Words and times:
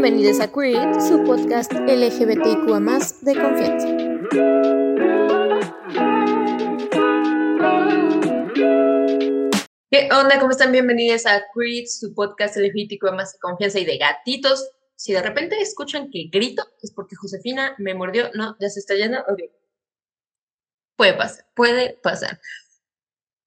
Bienvenidos 0.00 0.38
a 0.38 0.52
Queer, 0.52 1.02
su 1.02 1.24
podcast 1.24 1.72
LGBTIQA 1.72 2.78
de 3.22 3.34
confianza. 3.34 3.88
¿Qué 9.90 10.08
onda? 10.12 10.38
¿Cómo 10.38 10.52
están? 10.52 10.70
Bienvenidos 10.70 11.26
a 11.26 11.42
Queer, 11.52 11.88
su 11.88 12.14
podcast 12.14 12.56
LGBTIQA 12.56 13.10
de 13.10 13.38
confianza 13.40 13.80
y 13.80 13.84
de 13.86 13.98
gatitos. 13.98 14.70
Si 14.94 15.14
de 15.14 15.20
repente 15.20 15.60
escuchan 15.60 16.12
que 16.12 16.28
grito, 16.30 16.64
es 16.80 16.92
porque 16.92 17.16
Josefina 17.16 17.74
me 17.78 17.92
mordió. 17.92 18.30
No, 18.34 18.56
ya 18.60 18.68
se 18.70 18.78
está 18.78 18.94
yendo. 18.94 19.18
Ok. 19.22 19.50
Puede 20.94 21.14
pasar, 21.14 21.44
puede 21.56 21.98
pasar. 22.04 22.40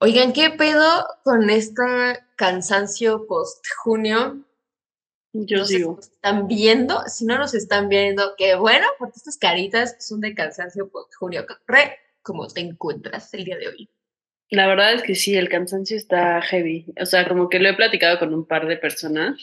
Oigan, 0.02 0.34
¿qué 0.34 0.50
pedo 0.50 1.08
con 1.24 1.50
este 1.50 1.82
cansancio 2.36 3.26
post 3.26 3.66
junio? 3.86 4.46
Yo 5.34 5.60
no 5.60 5.66
sigo. 5.66 6.00
están 6.00 6.48
viendo, 6.48 7.04
si 7.08 7.26
no 7.26 7.38
nos 7.38 7.54
están 7.54 7.88
viendo, 7.88 8.34
qué 8.38 8.56
bueno, 8.56 8.86
porque 9.00 9.14
estas 9.18 9.38
caritas 9.38 9.96
son 10.00 10.20
de 10.22 10.34
cansancio 10.36 10.90
post 10.90 11.14
junio. 11.16 11.46
Re, 11.68 11.98
¿cómo 12.22 12.48
te 12.48 12.62
encuentras 12.62 13.34
el 13.34 13.46
día 13.46 13.58
de 13.58 13.70
hoy? 13.70 13.90
La 14.50 14.68
verdad 14.68 14.94
es 14.94 15.04
que 15.04 15.16
sí, 15.16 15.36
el 15.36 15.48
cansancio 15.48 15.96
está 15.96 16.42
heavy. 16.42 16.86
O 17.00 17.06
sea, 17.06 17.28
como 17.28 17.48
que 17.48 17.60
lo 17.60 17.70
he 17.70 17.74
platicado 17.74 18.20
con 18.20 18.34
un 18.34 18.46
par 18.46 18.68
de 18.68 18.76
personas 18.76 19.42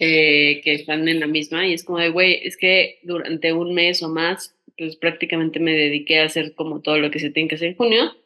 eh, 0.00 0.60
que 0.64 0.74
están 0.74 1.06
en 1.08 1.20
la 1.20 1.28
misma 1.28 1.66
y 1.66 1.74
es 1.74 1.84
como 1.84 1.98
de, 1.98 2.08
güey, 2.08 2.40
es 2.46 2.56
que 2.56 2.98
durante 3.04 3.52
un 3.52 3.72
mes 3.72 4.02
o 4.02 4.08
más, 4.08 4.56
pues 4.76 4.96
prácticamente 4.96 5.60
me 5.60 5.72
dediqué 5.72 6.20
a 6.20 6.26
hacer 6.26 6.54
como 6.56 6.80
todo 6.80 6.98
lo 6.98 7.12
que 7.12 7.20
se 7.20 7.30
tiene 7.30 7.48
que 7.48 7.54
hacer 7.54 7.68
en 7.68 7.76
junio 7.76 8.16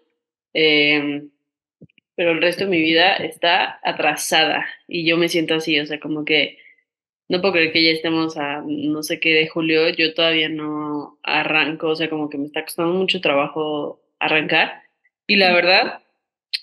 Em, 0.55 1.30
pero 2.16 2.32
el 2.32 2.41
resto 2.41 2.64
de 2.64 2.70
mi 2.70 2.80
vida 2.80 3.14
está 3.16 3.80
atrasada 3.82 4.66
y 4.88 5.06
yo 5.06 5.16
me 5.16 5.28
siento 5.28 5.55
así, 5.55 5.78
o 5.80 5.86
sea, 5.86 6.00
como 6.00 6.24
que 6.24 6.59
no 7.28 7.41
puedo 7.41 7.55
creer 7.55 7.72
que 7.72 7.84
ya 7.84 7.91
estemos 7.91 8.36
a 8.36 8.62
no 8.64 9.02
sé 9.02 9.18
qué 9.20 9.30
de 9.34 9.48
julio, 9.48 9.88
yo 9.91 10.14
todavía 10.14 10.48
no 10.48 11.19
arranco, 11.22 11.88
o 11.88 11.97
sea, 11.97 12.11
como 12.11 12.28
que 12.28 12.38
me 12.38 12.47
está 12.47 12.62
costando 12.62 12.92
mucho 12.92 13.20
trabajo 13.20 14.03
arrancar 14.19 14.83
y 15.27 15.36
la 15.36 15.53
verdad 15.53 16.03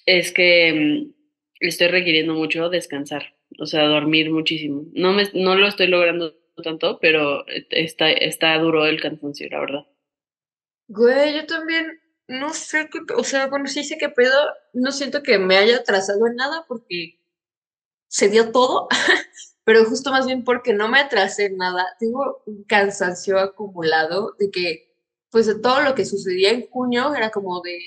es 0.05 0.31
que 0.31 0.67
em, 0.69 1.13
estoy 1.59 1.87
requiriendo 1.87 2.33
mucho 2.33 2.69
descansar, 2.69 3.35
o 3.59 3.65
sea, 3.65 3.83
dormir 3.85 4.31
muchísimo. 4.31 4.85
No, 4.93 5.13
me, 5.13 5.23
no 5.33 5.55
lo 5.55 5.67
estoy 5.67 5.87
logrando 5.87 6.35
tanto, 6.63 6.99
pero 6.99 7.45
está, 7.69 8.11
está 8.11 8.57
duro 8.57 8.85
el 8.85 9.01
cansancio, 9.01 9.47
la 9.49 9.59
verdad. 9.59 9.85
Güey, 10.87 11.35
yo 11.35 11.45
también 11.45 11.99
no 12.31 12.53
sé 12.53 12.89
qué, 12.91 12.99
o 13.15 13.23
sea, 13.23 13.47
bueno, 13.47 13.67
sí 13.67 13.83
sé 13.83 13.97
qué 13.97 14.09
pedo, 14.09 14.35
no 14.73 14.91
siento 14.91 15.23
que 15.23 15.37
me 15.39 15.57
haya 15.57 15.77
atrasado 15.77 16.27
en 16.27 16.35
nada 16.35 16.65
porque 16.67 17.19
se 18.07 18.29
dio 18.29 18.51
todo, 18.51 18.87
pero 19.63 19.85
justo 19.85 20.11
más 20.11 20.25
bien 20.25 20.43
porque 20.43 20.73
no 20.73 20.89
me 20.89 20.99
atrasé 20.99 21.45
en 21.45 21.57
nada, 21.57 21.85
tengo 21.99 22.43
un 22.45 22.63
cansancio 22.65 23.39
acumulado 23.39 24.35
de 24.39 24.51
que, 24.51 24.95
pues 25.29 25.45
de 25.47 25.59
todo 25.59 25.81
lo 25.81 25.95
que 25.95 26.05
sucedía 26.05 26.51
en 26.51 26.69
junio 26.69 27.13
era 27.15 27.31
como 27.31 27.61
de, 27.61 27.79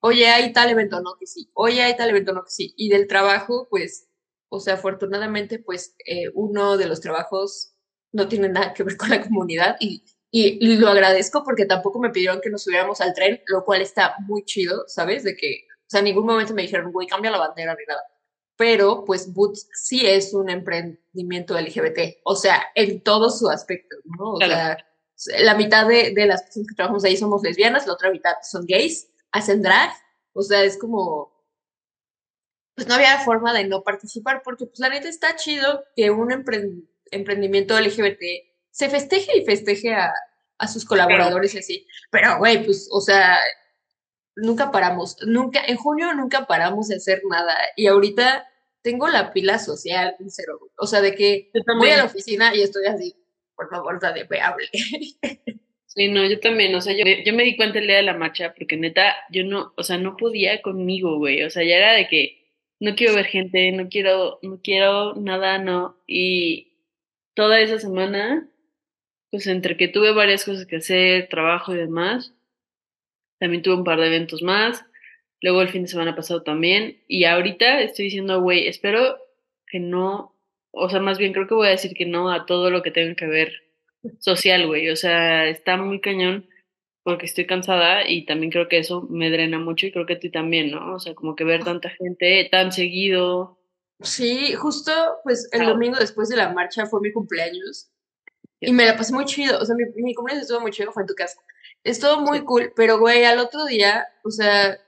oye, 0.00 0.28
hay 0.28 0.52
tal 0.52 0.70
evento, 0.70 1.00
no 1.00 1.16
que 1.18 1.26
sí, 1.26 1.50
oye, 1.54 1.82
hay 1.82 1.96
tal 1.96 2.10
evento, 2.10 2.32
no 2.32 2.44
que 2.44 2.50
sí, 2.50 2.74
y 2.76 2.88
del 2.90 3.06
trabajo, 3.06 3.68
pues, 3.70 4.08
o 4.48 4.60
sea, 4.60 4.74
afortunadamente, 4.74 5.58
pues 5.58 5.94
eh, 6.06 6.30
uno 6.34 6.76
de 6.76 6.86
los 6.86 7.00
trabajos 7.00 7.74
no 8.12 8.28
tiene 8.28 8.48
nada 8.48 8.74
que 8.74 8.82
ver 8.82 8.96
con 8.96 9.10
la 9.10 9.22
comunidad 9.22 9.76
y 9.80 10.04
y, 10.32 10.76
lo 10.76 10.88
agradezco 10.88 11.42
porque 11.42 11.64
tampoco 11.66 11.98
me 11.98 12.10
pidieron 12.10 12.40
que 12.40 12.50
nos 12.50 12.62
subiéramos 12.62 13.00
al 13.00 13.14
tren, 13.14 13.42
lo 13.46 13.64
cual 13.64 13.82
está 13.82 14.14
muy 14.20 14.44
chido, 14.44 14.84
¿sabes? 14.86 15.24
De 15.24 15.36
que, 15.36 15.66
o 15.68 15.88
sea, 15.88 15.98
en 16.00 16.04
ningún 16.04 16.26
momento 16.26 16.54
me 16.54 16.62
dijeron, 16.62 16.92
güey, 16.92 17.08
cambia 17.08 17.32
la 17.32 17.38
bandera 17.38 17.74
ni 17.74 17.84
nada. 17.84 18.02
Pero, 18.56 19.04
pues, 19.04 19.32
Boots 19.32 19.68
sí 19.72 20.06
es 20.06 20.32
un 20.32 20.48
emprendimiento 20.50 21.58
LGBT, 21.58 22.20
o 22.24 22.36
sea, 22.36 22.62
en 22.74 23.02
todo 23.02 23.30
su 23.30 23.48
aspecto, 23.48 23.96
¿no? 24.04 24.34
O 24.34 24.38
sea, 24.38 24.78
la 25.40 25.54
mitad 25.54 25.86
de, 25.88 26.12
de, 26.14 26.26
las 26.26 26.42
personas 26.42 26.68
que 26.68 26.74
trabajamos 26.76 27.04
ahí 27.04 27.16
somos 27.16 27.42
lesbianas, 27.42 27.86
la 27.86 27.94
otra 27.94 28.10
mitad 28.10 28.34
son 28.42 28.66
gays, 28.66 29.08
hacen 29.32 29.62
drag, 29.62 29.90
o 30.32 30.42
sea, 30.42 30.62
es 30.62 30.78
como, 30.78 31.32
pues 32.76 32.86
no 32.86 32.94
había 32.94 33.18
forma 33.20 33.52
de 33.52 33.66
no 33.66 33.82
participar, 33.82 34.42
porque, 34.44 34.66
pues, 34.66 34.78
la 34.78 34.90
neta 34.90 35.08
está 35.08 35.34
chido 35.36 35.82
que 35.96 36.10
un 36.10 36.30
emprendimiento 37.10 37.80
LGBT 37.80 38.22
se 38.70 38.88
festeje 38.88 39.38
y 39.38 39.44
festeje 39.44 39.94
a, 39.94 40.12
a 40.60 40.68
sus 40.68 40.84
colaboradores 40.84 41.54
y 41.54 41.58
así. 41.58 41.86
Pero, 42.10 42.38
güey, 42.38 42.64
pues, 42.64 42.88
o 42.92 43.00
sea, 43.00 43.38
nunca 44.36 44.70
paramos, 44.70 45.16
nunca, 45.26 45.62
en 45.66 45.76
junio 45.76 46.14
nunca 46.14 46.46
paramos 46.46 46.88
de 46.88 46.96
hacer 46.96 47.22
nada. 47.28 47.56
Y 47.76 47.86
ahorita 47.86 48.46
tengo 48.82 49.08
la 49.08 49.32
pila 49.32 49.58
social 49.58 50.14
en 50.20 50.30
cero. 50.30 50.60
O 50.76 50.86
sea, 50.86 51.00
de 51.00 51.14
que 51.14 51.50
voy 51.78 51.90
a 51.90 51.96
la 51.96 52.04
oficina 52.04 52.54
y 52.54 52.62
estoy 52.62 52.86
así, 52.86 53.16
por 53.56 53.68
favor, 53.70 53.98
de 54.00 54.26
me 54.28 54.40
hable. 54.40 54.68
Sí, 55.92 56.06
no, 56.06 56.24
yo 56.24 56.38
también, 56.38 56.72
o 56.76 56.80
sea, 56.80 56.92
yo, 56.92 57.04
yo 57.24 57.34
me 57.34 57.42
di 57.42 57.56
cuenta 57.56 57.80
el 57.80 57.88
día 57.88 57.96
de 57.96 58.04
la 58.04 58.14
marcha 58.14 58.54
porque 58.56 58.76
neta, 58.76 59.16
yo 59.28 59.42
no, 59.42 59.72
o 59.76 59.82
sea, 59.82 59.98
no 59.98 60.16
podía 60.16 60.62
conmigo, 60.62 61.18
güey, 61.18 61.42
o 61.42 61.50
sea, 61.50 61.64
ya 61.64 61.78
era 61.78 61.92
de 61.94 62.06
que 62.06 62.46
no 62.78 62.94
quiero 62.94 63.14
ver 63.14 63.26
gente, 63.26 63.72
no 63.72 63.88
quiero, 63.88 64.38
no 64.42 64.60
quiero 64.62 65.16
nada, 65.16 65.58
no, 65.58 66.00
y 66.06 66.74
toda 67.34 67.60
esa 67.60 67.80
semana 67.80 68.48
pues 69.30 69.46
entre 69.46 69.76
que 69.76 69.88
tuve 69.88 70.12
varias 70.12 70.44
cosas 70.44 70.66
que 70.66 70.76
hacer, 70.76 71.28
trabajo 71.28 71.74
y 71.74 71.78
demás, 71.78 72.34
también 73.38 73.62
tuve 73.62 73.74
un 73.74 73.84
par 73.84 74.00
de 74.00 74.08
eventos 74.08 74.42
más, 74.42 74.84
luego 75.40 75.62
el 75.62 75.68
fin 75.68 75.82
de 75.82 75.88
semana 75.88 76.16
pasado 76.16 76.42
también, 76.42 77.02
y 77.06 77.24
ahorita 77.24 77.80
estoy 77.80 78.06
diciendo, 78.06 78.40
güey, 78.40 78.66
espero 78.66 79.18
que 79.66 79.78
no, 79.78 80.36
o 80.72 80.90
sea, 80.90 81.00
más 81.00 81.18
bien 81.18 81.32
creo 81.32 81.46
que 81.46 81.54
voy 81.54 81.68
a 81.68 81.72
decir 81.72 81.94
que 81.94 82.06
no 82.06 82.30
a 82.30 82.44
todo 82.44 82.70
lo 82.70 82.82
que 82.82 82.90
tenga 82.90 83.14
que 83.14 83.26
ver 83.26 83.52
social, 84.18 84.66
güey, 84.66 84.90
o 84.90 84.96
sea, 84.96 85.46
está 85.46 85.76
muy 85.76 86.00
cañón 86.00 86.48
porque 87.02 87.26
estoy 87.26 87.46
cansada 87.46 88.08
y 88.08 88.26
también 88.26 88.50
creo 88.50 88.68
que 88.68 88.78
eso 88.78 89.02
me 89.08 89.30
drena 89.30 89.58
mucho 89.58 89.86
y 89.86 89.92
creo 89.92 90.06
que 90.06 90.16
ti 90.16 90.30
también, 90.30 90.70
¿no? 90.70 90.94
O 90.94 90.98
sea, 90.98 91.14
como 91.14 91.34
que 91.34 91.44
ver 91.44 91.64
tanta 91.64 91.88
gente 91.88 92.46
tan 92.50 92.72
seguido. 92.72 93.58
Sí, 94.00 94.54
justo 94.54 94.92
pues 95.24 95.48
el 95.52 95.66
domingo 95.66 95.96
después 95.98 96.28
de 96.28 96.36
la 96.36 96.52
marcha 96.52 96.86
fue 96.86 97.00
mi 97.00 97.10
cumpleaños 97.10 97.90
y 98.60 98.72
me 98.72 98.86
la 98.86 98.96
pasé 98.96 99.12
muy 99.12 99.24
chido. 99.24 99.58
O 99.60 99.64
sea, 99.64 99.74
mi, 99.74 99.84
mi 100.02 100.14
cumpleaños 100.14 100.42
estuvo 100.42 100.60
muy 100.60 100.70
chido, 100.70 100.92
fue 100.92 101.02
en 101.02 101.08
tu 101.08 101.14
casa. 101.14 101.40
Estuvo 101.82 102.20
muy 102.20 102.44
cool, 102.44 102.72
pero 102.76 102.98
güey, 102.98 103.24
al 103.24 103.38
otro 103.38 103.64
día, 103.64 104.06
o 104.22 104.30
sea, 104.30 104.78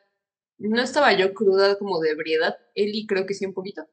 no 0.58 0.82
estaba 0.82 1.12
yo 1.14 1.32
cruda 1.34 1.78
como 1.78 2.00
de 2.00 2.10
ebriedad. 2.10 2.56
Eli 2.74 3.06
creo 3.06 3.26
que 3.26 3.34
sí 3.34 3.46
un 3.46 3.54
poquito. 3.54 3.86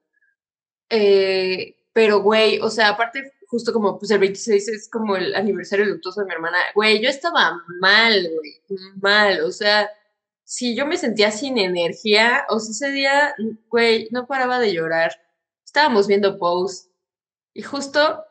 Eh, 0.90 1.78
pero 1.94 2.22
güey, 2.22 2.60
o 2.60 2.70
sea, 2.70 2.90
aparte, 2.90 3.34
justo 3.48 3.74
como 3.74 3.98
pues 3.98 4.12
el 4.12 4.20
26 4.20 4.68
es 4.68 4.90
como 4.90 5.16
el 5.16 5.34
aniversario 5.36 5.86
luctuoso 5.86 6.22
de 6.22 6.28
mi 6.28 6.34
hermana. 6.34 6.58
Güey, 6.76 7.02
yo 7.02 7.10
estaba 7.10 7.62
mal, 7.80 8.30
güey, 8.34 8.62
mal. 9.02 9.42
O 9.42 9.52
sea, 9.52 9.90
si 10.44 10.76
yo 10.76 10.86
me 10.86 10.98
sentía 10.98 11.32
sin 11.32 11.58
energía, 11.58 12.46
o 12.50 12.60
sea, 12.60 12.72
ese 12.72 12.92
día, 12.92 13.36
güey, 13.70 14.10
no 14.12 14.28
paraba 14.28 14.60
de 14.60 14.74
llorar. 14.74 15.12
Estábamos 15.66 16.08
viendo 16.08 16.38
posts 16.40 16.90
y 17.54 17.62
justo 17.62 18.24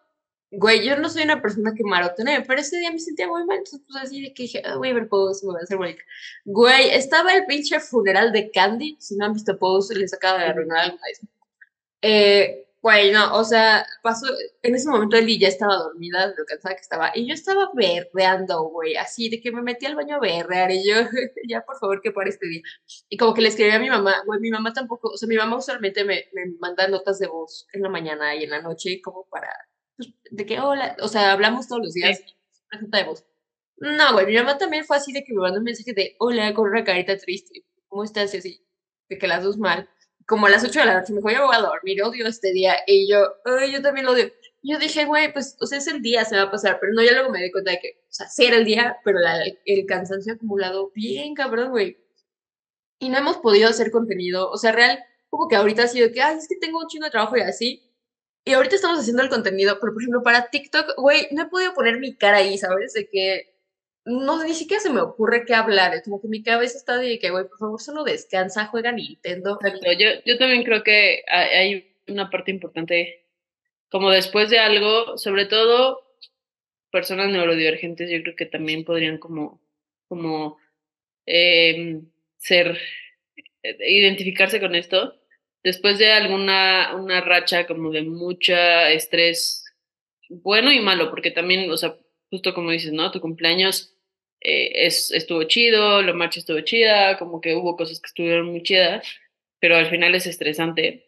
Güey, 0.50 0.82
yo 0.86 0.96
no 0.96 1.10
soy 1.10 1.24
una 1.24 1.42
persona 1.42 1.74
que 1.74 1.84
marotone, 1.84 2.42
pero 2.46 2.60
ese 2.60 2.78
día 2.78 2.90
me 2.90 2.98
sentía 2.98 3.28
muy 3.28 3.44
mal, 3.44 3.58
entonces 3.58 3.82
pues 3.86 4.02
así 4.02 4.22
de 4.22 4.32
que 4.32 4.44
dije, 4.44 4.62
ah, 4.64 4.76
voy 4.76 4.88
a 4.90 4.94
ver 4.94 5.08
Pose, 5.08 5.44
me 5.46 5.52
voy 5.52 5.60
a 5.60 5.64
hacer 5.64 5.76
bonita. 5.76 6.02
Güey, 6.46 6.90
estaba 6.90 7.34
el 7.34 7.44
pinche 7.46 7.78
funeral 7.80 8.32
de 8.32 8.50
Candy, 8.50 8.96
si 8.98 9.16
no 9.16 9.26
han 9.26 9.34
visto 9.34 9.58
Pose, 9.58 9.94
les 9.94 10.14
acaba 10.14 10.38
de 10.38 10.46
arruinar 10.46 10.78
algo 10.78 10.98
Eh, 12.02 12.66
güey, 12.80 13.12
no, 13.12 13.34
o 13.36 13.44
sea, 13.44 13.84
pasó, 14.02 14.26
en 14.62 14.74
ese 14.74 14.88
momento 14.88 15.16
Eli 15.16 15.38
ya 15.38 15.48
estaba 15.48 15.76
dormida, 15.76 16.28
lo 16.28 16.44
cansada 16.46 16.74
que 16.76 16.80
estaba, 16.80 17.12
y 17.14 17.26
yo 17.28 17.34
estaba 17.34 17.70
berreando, 17.74 18.62
güey, 18.70 18.96
así 18.96 19.28
de 19.28 19.40
que 19.40 19.52
me 19.52 19.62
metí 19.62 19.86
al 19.86 19.96
baño 19.96 20.16
a 20.16 20.20
berrear, 20.20 20.70
y 20.70 20.88
yo, 20.88 20.94
ya 21.48 21.62
por 21.62 21.78
favor 21.78 22.00
que 22.00 22.12
pare 22.12 22.30
este 22.30 22.46
día. 22.48 22.62
Y 23.08 23.16
como 23.18 23.34
que 23.34 23.42
le 23.42 23.48
escribí 23.48 23.70
a 23.72 23.78
mi 23.80 23.90
mamá, 23.90 24.22
güey, 24.26 24.40
mi 24.40 24.50
mamá 24.50 24.72
tampoco, 24.72 25.10
o 25.10 25.16
sea, 25.16 25.28
mi 25.28 25.36
mamá 25.36 25.56
usualmente 25.56 26.04
me, 26.04 26.26
me 26.32 26.46
manda 26.58 26.88
notas 26.88 27.18
de 27.18 27.26
voz 27.26 27.66
en 27.72 27.82
la 27.82 27.88
mañana 27.90 28.34
y 28.34 28.44
en 28.44 28.50
la 28.50 28.62
noche, 28.62 29.00
como 29.02 29.26
para 29.28 29.50
de 30.30 30.46
que 30.46 30.60
hola, 30.60 30.96
o 31.00 31.08
sea, 31.08 31.32
hablamos 31.32 31.68
todos 31.68 31.82
los 31.82 31.94
días, 31.94 32.20
de 32.80 33.04
voz. 33.04 33.24
No, 33.78 34.12
güey, 34.12 34.26
mi 34.26 34.34
mamá 34.34 34.58
también 34.58 34.84
fue 34.84 34.96
así 34.96 35.12
de 35.12 35.24
que 35.24 35.32
me 35.32 35.40
mandó 35.40 35.58
un 35.58 35.64
mensaje 35.64 35.92
de 35.92 36.16
hola, 36.18 36.52
con 36.54 36.68
una 36.68 36.84
carita 36.84 37.16
triste, 37.16 37.64
¿cómo 37.88 38.04
estás? 38.04 38.34
Y 38.34 38.38
así, 38.38 38.66
de 39.08 39.18
que 39.18 39.28
las 39.28 39.44
dos 39.44 39.58
mal. 39.58 39.88
Como 40.26 40.46
a 40.46 40.50
las 40.50 40.64
8 40.64 40.80
de 40.80 40.86
la 40.86 41.00
noche 41.00 41.12
me 41.12 41.20
dijo, 41.20 41.30
ya 41.30 41.44
voy 41.44 41.56
a 41.56 41.60
dormir, 41.60 42.02
odio 42.02 42.26
este 42.26 42.52
día. 42.52 42.76
Y 42.86 43.08
yo, 43.10 43.36
ay, 43.44 43.72
yo 43.72 43.80
también 43.80 44.06
lo 44.06 44.12
odio. 44.12 44.30
Yo 44.62 44.78
dije, 44.78 45.04
güey, 45.06 45.32
pues, 45.32 45.56
o 45.60 45.66
sea, 45.66 45.78
es 45.78 45.86
el 45.86 46.02
día, 46.02 46.24
se 46.24 46.36
va 46.36 46.42
a 46.42 46.50
pasar, 46.50 46.78
pero 46.80 46.92
no, 46.92 47.02
ya 47.02 47.12
luego 47.12 47.30
me 47.30 47.42
di 47.42 47.50
cuenta 47.50 47.70
de 47.70 47.78
que, 47.78 48.02
o 48.02 48.12
sea, 48.12 48.28
sí 48.28 48.44
era 48.44 48.56
el 48.56 48.64
día, 48.64 48.98
pero 49.04 49.20
la, 49.20 49.42
el 49.64 49.86
cansancio 49.86 50.34
acumulado, 50.34 50.90
bien 50.94 51.34
cabrón, 51.34 51.70
güey. 51.70 51.96
Y 52.98 53.08
no 53.08 53.18
hemos 53.18 53.38
podido 53.38 53.68
hacer 53.68 53.90
contenido, 53.90 54.50
o 54.50 54.56
sea, 54.58 54.72
real, 54.72 54.98
como 55.30 55.48
que 55.48 55.56
ahorita 55.56 55.84
ha 55.84 55.88
sido 55.88 56.10
que, 56.12 56.20
ay, 56.20 56.36
es 56.38 56.48
que 56.48 56.56
tengo 56.56 56.80
un 56.80 56.88
chingo 56.88 57.04
de 57.04 57.10
trabajo 57.12 57.36
y 57.36 57.40
así, 57.42 57.87
y 58.44 58.52
ahorita 58.52 58.76
estamos 58.76 58.98
haciendo 59.00 59.22
el 59.22 59.28
contenido, 59.28 59.78
pero 59.80 59.92
por 59.92 60.02
ejemplo, 60.02 60.22
para 60.22 60.50
TikTok, 60.50 60.94
güey, 60.96 61.28
no 61.32 61.42
he 61.42 61.46
podido 61.46 61.74
poner 61.74 61.98
mi 61.98 62.16
cara 62.16 62.38
ahí, 62.38 62.56
¿sabes? 62.58 62.94
De 62.94 63.08
que 63.08 63.54
no, 64.04 64.42
ni 64.42 64.54
siquiera 64.54 64.82
se 64.82 64.90
me 64.90 65.00
ocurre 65.00 65.44
qué 65.44 65.54
hablar. 65.54 65.94
Es 65.94 66.02
como 66.04 66.20
que 66.20 66.28
mi 66.28 66.42
cabeza 66.42 66.78
está 66.78 66.96
de 66.96 67.18
que, 67.18 67.30
güey, 67.30 67.46
por 67.46 67.58
favor, 67.58 67.80
solo 67.80 68.04
descansa, 68.04 68.66
juega 68.66 68.90
Nintendo. 68.90 69.58
Exacto. 69.60 69.92
Yo, 69.92 70.08
yo 70.24 70.38
también 70.38 70.64
creo 70.64 70.82
que 70.82 71.22
hay 71.28 71.94
una 72.06 72.30
parte 72.30 72.50
importante 72.50 73.26
como 73.90 74.10
después 74.10 74.50
de 74.50 74.58
algo, 74.58 75.18
sobre 75.18 75.46
todo 75.46 76.08
personas 76.90 77.30
neurodivergentes, 77.30 78.10
yo 78.10 78.22
creo 78.22 78.36
que 78.36 78.46
también 78.46 78.84
podrían 78.84 79.18
como, 79.18 79.60
como 80.08 80.58
eh, 81.26 82.00
ser, 82.38 82.78
identificarse 83.62 84.60
con 84.60 84.74
esto. 84.74 85.14
Después 85.62 85.98
de 85.98 86.12
alguna 86.12 86.94
una 86.96 87.20
racha 87.20 87.66
como 87.66 87.90
de 87.90 88.02
mucha 88.02 88.90
estrés, 88.90 89.64
bueno 90.28 90.72
y 90.72 90.80
malo, 90.80 91.10
porque 91.10 91.30
también, 91.30 91.70
o 91.70 91.76
sea, 91.76 91.96
justo 92.30 92.54
como 92.54 92.70
dices, 92.70 92.92
¿no? 92.92 93.10
Tu 93.10 93.20
cumpleaños 93.20 93.94
eh, 94.40 94.86
es, 94.86 95.10
estuvo 95.10 95.42
chido, 95.44 96.02
la 96.02 96.12
marcha 96.12 96.40
estuvo 96.40 96.60
chida, 96.60 97.18
como 97.18 97.40
que 97.40 97.54
hubo 97.54 97.76
cosas 97.76 98.00
que 98.00 98.06
estuvieron 98.06 98.46
muy 98.46 98.62
chidas, 98.62 99.06
pero 99.58 99.76
al 99.76 99.86
final 99.86 100.14
es 100.14 100.26
estresante. 100.26 101.06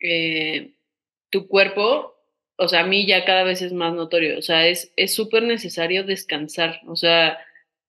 Eh, 0.00 0.74
tu 1.30 1.48
cuerpo, 1.48 2.14
o 2.56 2.68
sea, 2.68 2.80
a 2.80 2.86
mí 2.86 3.06
ya 3.06 3.24
cada 3.24 3.44
vez 3.44 3.62
es 3.62 3.72
más 3.72 3.94
notorio, 3.94 4.38
o 4.38 4.42
sea, 4.42 4.66
es 4.68 4.92
súper 5.14 5.42
necesario 5.42 6.04
descansar, 6.04 6.80
o 6.86 6.96
sea, 6.96 7.38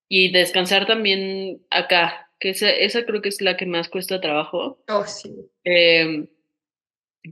y 0.10 0.32
descansar 0.32 0.88
también 0.88 1.66
acá, 1.70 2.32
que 2.40 2.50
esa, 2.50 2.70
esa 2.70 3.06
creo 3.06 3.22
que 3.22 3.30
es 3.30 3.42
la 3.42 3.58
que 3.58 3.66
más 3.66 3.90
cuesta 3.90 4.22
trabajo. 4.22 4.80
Oh, 4.88 5.06
sí. 5.06 5.34
Eh, 5.70 6.28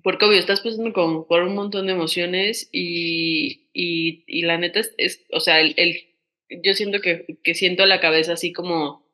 porque 0.03 0.25
obvio, 0.25 0.39
estás 0.39 0.61
pasando 0.61 0.91
con, 0.93 1.25
por 1.25 1.43
un 1.43 1.55
montón 1.55 1.87
de 1.87 1.93
emociones 1.93 2.69
y, 2.71 3.67
y, 3.73 4.41
la 4.43 4.57
neta 4.57 4.81
es, 4.97 5.25
o 5.31 5.39
sea, 5.39 5.61
el, 5.61 5.75
yo 6.49 6.73
siento 6.73 6.99
que, 6.99 7.37
que 7.43 7.53
siento 7.53 7.85
la 7.85 8.01
cabeza 8.01 8.33
así 8.33 8.51
como, 8.51 9.05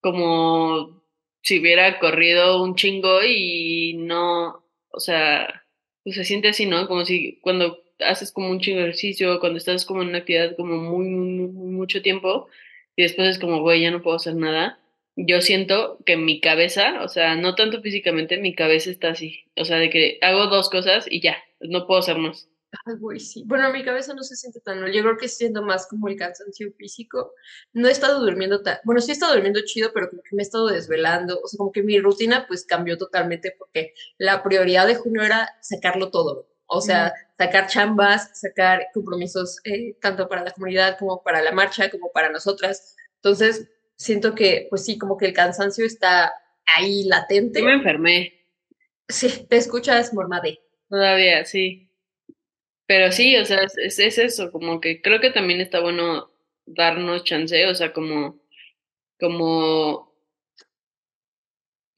como 0.00 1.02
si 1.42 1.60
hubiera 1.60 1.98
corrido 1.98 2.62
un 2.62 2.74
chingo 2.76 3.22
y 3.24 3.94
no, 3.94 4.64
o 4.90 5.00
sea, 5.00 5.64
pues 6.04 6.16
se 6.16 6.24
siente 6.24 6.48
así, 6.48 6.66
¿no? 6.66 6.86
Como 6.88 7.04
si 7.04 7.38
cuando 7.40 7.82
haces 8.00 8.32
como 8.32 8.50
un 8.50 8.60
chingo 8.60 8.80
ejercicio, 8.80 9.40
cuando 9.40 9.58
estás 9.58 9.86
como 9.86 10.02
en 10.02 10.08
una 10.08 10.18
actividad 10.18 10.56
como 10.56 10.76
muy, 10.76 11.06
muy, 11.06 11.48
muy 11.48 11.70
mucho 11.70 12.02
tiempo 12.02 12.48
y 12.96 13.02
después 13.02 13.28
es 13.28 13.38
como, 13.38 13.60
güey, 13.60 13.82
ya 13.82 13.90
no 13.90 14.02
puedo 14.02 14.16
hacer 14.16 14.34
nada. 14.36 14.78
Yo 15.16 15.40
siento 15.40 15.98
que 16.04 16.16
mi 16.16 16.40
cabeza, 16.40 17.02
o 17.02 17.08
sea, 17.08 17.36
no 17.36 17.54
tanto 17.54 17.80
físicamente, 17.80 18.38
mi 18.38 18.54
cabeza 18.54 18.90
está 18.90 19.10
así. 19.10 19.44
O 19.56 19.64
sea, 19.64 19.78
de 19.78 19.88
que 19.88 20.18
hago 20.20 20.46
dos 20.48 20.68
cosas 20.68 21.06
y 21.10 21.22
ya, 21.22 21.36
no 21.60 21.86
puedo 21.86 22.00
hacer 22.00 22.18
más. 22.18 22.48
Ay, 22.84 22.96
güey, 22.98 23.20
sí. 23.20 23.42
Bueno, 23.46 23.72
mi 23.72 23.84
cabeza 23.84 24.12
no 24.14 24.22
se 24.22 24.36
siente 24.36 24.60
tan 24.60 24.80
mal. 24.80 24.92
Yo 24.92 25.02
creo 25.02 25.16
que 25.16 25.28
siento 25.28 25.62
más 25.62 25.86
como 25.86 26.08
el 26.08 26.16
cansancio 26.16 26.72
físico. 26.76 27.32
No 27.72 27.88
he 27.88 27.92
estado 27.92 28.20
durmiendo 28.20 28.62
tan. 28.62 28.78
Bueno, 28.84 29.00
sí 29.00 29.10
he 29.10 29.14
estado 29.14 29.32
durmiendo 29.32 29.60
chido, 29.64 29.90
pero 29.94 30.10
como 30.10 30.22
que 30.22 30.36
me 30.36 30.42
he 30.42 30.44
estado 30.44 30.66
desvelando. 30.66 31.40
O 31.42 31.48
sea, 31.48 31.58
como 31.58 31.72
que 31.72 31.82
mi 31.82 31.98
rutina 31.98 32.46
pues 32.46 32.66
cambió 32.66 32.98
totalmente 32.98 33.54
porque 33.56 33.94
la 34.18 34.42
prioridad 34.42 34.86
de 34.86 34.96
junio 34.96 35.22
era 35.22 35.48
sacarlo 35.60 36.10
todo. 36.10 36.48
O 36.66 36.80
sea, 36.80 37.14
sacar 37.38 37.68
chambas, 37.68 38.38
sacar 38.38 38.88
compromisos 38.92 39.58
eh, 39.64 39.96
tanto 40.00 40.28
para 40.28 40.42
la 40.44 40.50
comunidad 40.50 40.98
como 40.98 41.22
para 41.22 41.40
la 41.40 41.52
marcha, 41.52 41.90
como 41.90 42.10
para 42.12 42.28
nosotras. 42.30 42.96
Entonces, 43.16 43.68
siento 43.96 44.34
que, 44.34 44.66
pues 44.70 44.84
sí, 44.84 44.98
como 44.98 45.16
que 45.16 45.26
el 45.26 45.32
cansancio 45.32 45.84
está 45.84 46.32
ahí 46.66 47.04
latente. 47.04 47.60
Yo 47.60 47.66
me 47.66 47.74
enfermé. 47.74 48.44
Sí, 49.08 49.46
te 49.48 49.56
escuchas 49.56 50.12
mormade. 50.14 50.60
Todavía, 50.88 51.44
sí. 51.44 51.88
Pero 52.86 53.10
sí, 53.10 53.36
o 53.36 53.44
sea, 53.44 53.62
es, 53.62 53.98
es, 53.98 54.18
eso, 54.18 54.52
como 54.52 54.80
que 54.80 55.02
creo 55.02 55.20
que 55.20 55.30
también 55.30 55.60
está 55.60 55.80
bueno 55.80 56.30
darnos 56.66 57.24
chance, 57.24 57.66
o 57.66 57.74
sea, 57.74 57.92
como, 57.92 58.38
como, 59.18 60.12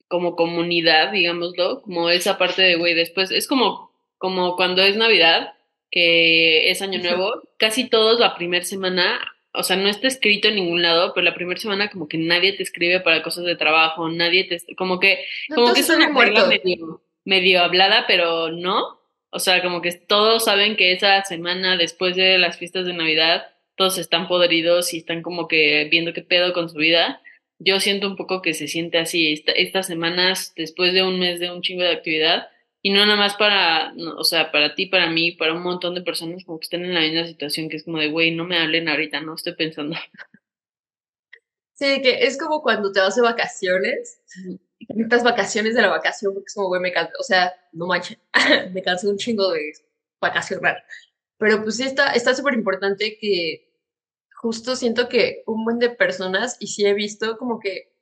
como 0.07 0.35
comunidad, 0.35 1.11
digámoslo, 1.11 1.81
como 1.83 2.09
esa 2.09 2.39
parte 2.39 2.63
de, 2.63 2.75
güey, 2.75 2.95
después, 2.95 3.29
es 3.31 3.47
como, 3.47 3.91
como 4.17 4.55
cuando 4.55 4.81
es 4.81 4.95
Navidad, 4.95 5.53
que 5.91 6.71
es 6.71 6.81
Año 6.81 6.99
Nuevo, 6.99 7.43
casi 7.57 7.87
todos 7.87 8.19
la 8.19 8.35
primera 8.35 8.65
semana, 8.65 9.19
o 9.59 9.63
sea, 9.63 9.75
no 9.75 9.89
está 9.89 10.07
escrito 10.07 10.47
en 10.47 10.55
ningún 10.55 10.81
lado, 10.81 11.13
pero 11.13 11.25
la 11.25 11.35
primera 11.35 11.59
semana 11.59 11.89
como 11.89 12.07
que 12.07 12.17
nadie 12.17 12.53
te 12.53 12.63
escribe 12.63 13.01
para 13.01 13.21
cosas 13.21 13.43
de 13.43 13.57
trabajo, 13.57 14.07
nadie 14.07 14.45
te, 14.45 14.75
como 14.75 15.01
que, 15.01 15.25
como 15.53 15.73
que 15.73 15.81
es 15.81 15.89
una 15.89 16.09
medio, 16.09 17.01
medio 17.25 17.61
hablada, 17.61 18.05
pero 18.07 18.51
no, 18.51 19.01
o 19.31 19.39
sea, 19.39 19.61
como 19.61 19.81
que 19.81 19.91
todos 19.91 20.45
saben 20.45 20.77
que 20.77 20.93
esa 20.93 21.21
semana 21.25 21.75
después 21.75 22.15
de 22.15 22.37
las 22.37 22.57
fiestas 22.57 22.85
de 22.85 22.93
Navidad, 22.93 23.47
todos 23.75 23.97
están 23.97 24.29
podridos 24.29 24.93
y 24.93 24.99
están 24.99 25.21
como 25.21 25.49
que 25.49 25.89
viendo 25.91 26.13
qué 26.13 26.21
pedo 26.21 26.53
con 26.53 26.69
su 26.69 26.77
vida. 26.77 27.21
Yo 27.59 27.81
siento 27.81 28.07
un 28.07 28.15
poco 28.15 28.41
que 28.41 28.53
se 28.53 28.69
siente 28.69 28.97
así 28.97 29.43
estas 29.55 29.87
semanas 29.87 30.53
después 30.55 30.93
de 30.93 31.03
un 31.03 31.19
mes 31.19 31.41
de 31.41 31.51
un 31.51 31.61
chingo 31.61 31.83
de 31.83 31.91
actividad 31.91 32.47
y 32.81 32.91
no 32.91 33.05
nada 33.05 33.17
más 33.17 33.35
para, 33.35 33.93
o 34.17 34.23
sea, 34.23 34.51
para 34.51 34.75
ti, 34.75 34.85
para 34.85 35.09
mí, 35.09 35.33
para 35.33 35.53
un 35.53 35.63
montón 35.63 35.95
de 35.95 36.01
personas 36.01 36.43
como 36.45 36.59
que 36.59 36.65
están 36.65 36.85
en 36.85 36.93
la 36.93 37.01
misma 37.01 37.25
situación 37.25 37.69
que 37.69 37.77
es 37.77 37.83
como 37.83 37.99
de, 37.99 38.09
güey, 38.09 38.35
no 38.35 38.45
me 38.45 38.57
hablen 38.57 38.87
ahorita, 38.89 39.21
no 39.21 39.35
estoy 39.35 39.55
pensando. 39.55 39.95
Sí, 41.73 42.01
que 42.01 42.25
es 42.25 42.37
como 42.37 42.61
cuando 42.61 42.91
te 42.91 42.99
vas 42.99 43.15
de 43.15 43.21
vacaciones 43.21 44.21
estas 44.87 45.23
vacaciones 45.23 45.75
de 45.75 45.81
la 45.81 45.89
vacación, 45.89 46.33
porque 46.33 46.47
es 46.47 46.53
como, 46.53 46.67
güey, 46.67 46.81
me 46.81 46.91
canso, 46.91 47.13
o 47.19 47.23
sea, 47.23 47.53
no 47.73 47.87
manches, 47.87 48.17
me 48.73 48.81
canso 48.81 49.09
un 49.09 49.17
chingo 49.17 49.51
de 49.51 49.73
vacacionar. 50.21 50.83
Pero 51.37 51.63
pues 51.63 51.77
sí 51.77 51.83
está 51.83 52.35
súper 52.35 52.53
importante 52.53 53.17
que 53.19 53.69
justo 54.41 54.75
siento 54.75 55.09
que 55.09 55.43
un 55.45 55.63
buen 55.63 55.79
de 55.79 55.89
personas, 55.89 56.57
y 56.59 56.67
sí 56.67 56.85
he 56.85 56.93
visto 56.93 57.37
como 57.37 57.59
que 57.59 57.93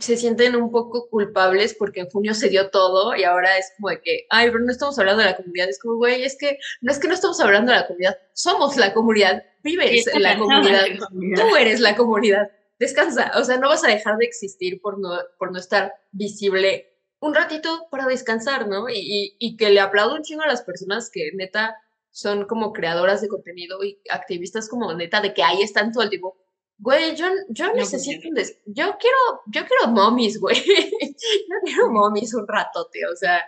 se 0.00 0.16
sienten 0.16 0.56
un 0.56 0.70
poco 0.70 1.08
culpables 1.08 1.74
porque 1.74 2.00
en 2.00 2.10
junio 2.10 2.34
se 2.34 2.48
dio 2.48 2.70
todo 2.70 3.14
y 3.14 3.24
ahora 3.24 3.56
es 3.58 3.72
como 3.76 3.90
de 3.90 4.00
que, 4.00 4.26
ay, 4.30 4.50
pero 4.50 4.64
no 4.64 4.72
estamos 4.72 4.98
hablando 4.98 5.22
de 5.22 5.30
la 5.30 5.36
comunidad. 5.36 5.68
Es 5.68 5.78
como, 5.78 5.96
güey, 5.96 6.24
es 6.24 6.36
que 6.38 6.58
no 6.80 6.90
es 6.90 6.98
que 6.98 7.08
no 7.08 7.14
estamos 7.14 7.40
hablando 7.40 7.72
de 7.72 7.78
la 7.78 7.86
comunidad, 7.86 8.18
somos 8.32 8.76
la 8.76 8.92
comunidad, 8.92 9.44
vives 9.62 10.06
en 10.06 10.22
la 10.22 10.38
comunidad, 10.38 10.84
tú 11.10 11.56
eres 11.56 11.80
la 11.80 11.96
comunidad 11.96 12.50
descansa, 12.80 13.32
o 13.36 13.44
sea, 13.44 13.58
no 13.58 13.68
vas 13.68 13.84
a 13.84 13.88
dejar 13.88 14.16
de 14.16 14.24
existir 14.24 14.80
por 14.80 14.98
no, 14.98 15.10
por 15.38 15.52
no 15.52 15.58
estar 15.58 15.94
visible 16.10 16.90
un 17.20 17.34
ratito 17.34 17.86
para 17.90 18.06
descansar, 18.06 18.66
¿no? 18.66 18.88
Y, 18.88 19.36
y, 19.38 19.56
que 19.58 19.68
le 19.68 19.80
aplaudo 19.80 20.14
un 20.14 20.22
chingo 20.22 20.42
a 20.42 20.46
las 20.46 20.62
personas 20.62 21.10
que 21.10 21.30
neta 21.34 21.76
son 22.10 22.46
como 22.46 22.72
creadoras 22.72 23.20
de 23.20 23.28
contenido 23.28 23.84
y 23.84 24.00
activistas 24.10 24.70
como 24.70 24.94
neta 24.94 25.20
de 25.20 25.34
que 25.34 25.42
ahí 25.42 25.60
están 25.60 25.92
todo 25.92 26.02
el 26.02 26.08
tiempo. 26.08 26.38
Güey, 26.82 27.14
yo, 27.14 27.26
yo 27.50 27.74
necesito 27.74 28.28
un 28.28 28.34
des 28.34 28.58
yo 28.64 28.96
quiero, 28.98 29.18
yo 29.52 29.66
quiero 29.66 29.92
momis, 29.92 30.40
güey. 30.40 30.56
yo 30.56 31.56
quiero 31.64 31.90
momis 31.90 32.32
un 32.34 32.48
ratote, 32.48 33.06
o 33.06 33.14
sea, 33.14 33.46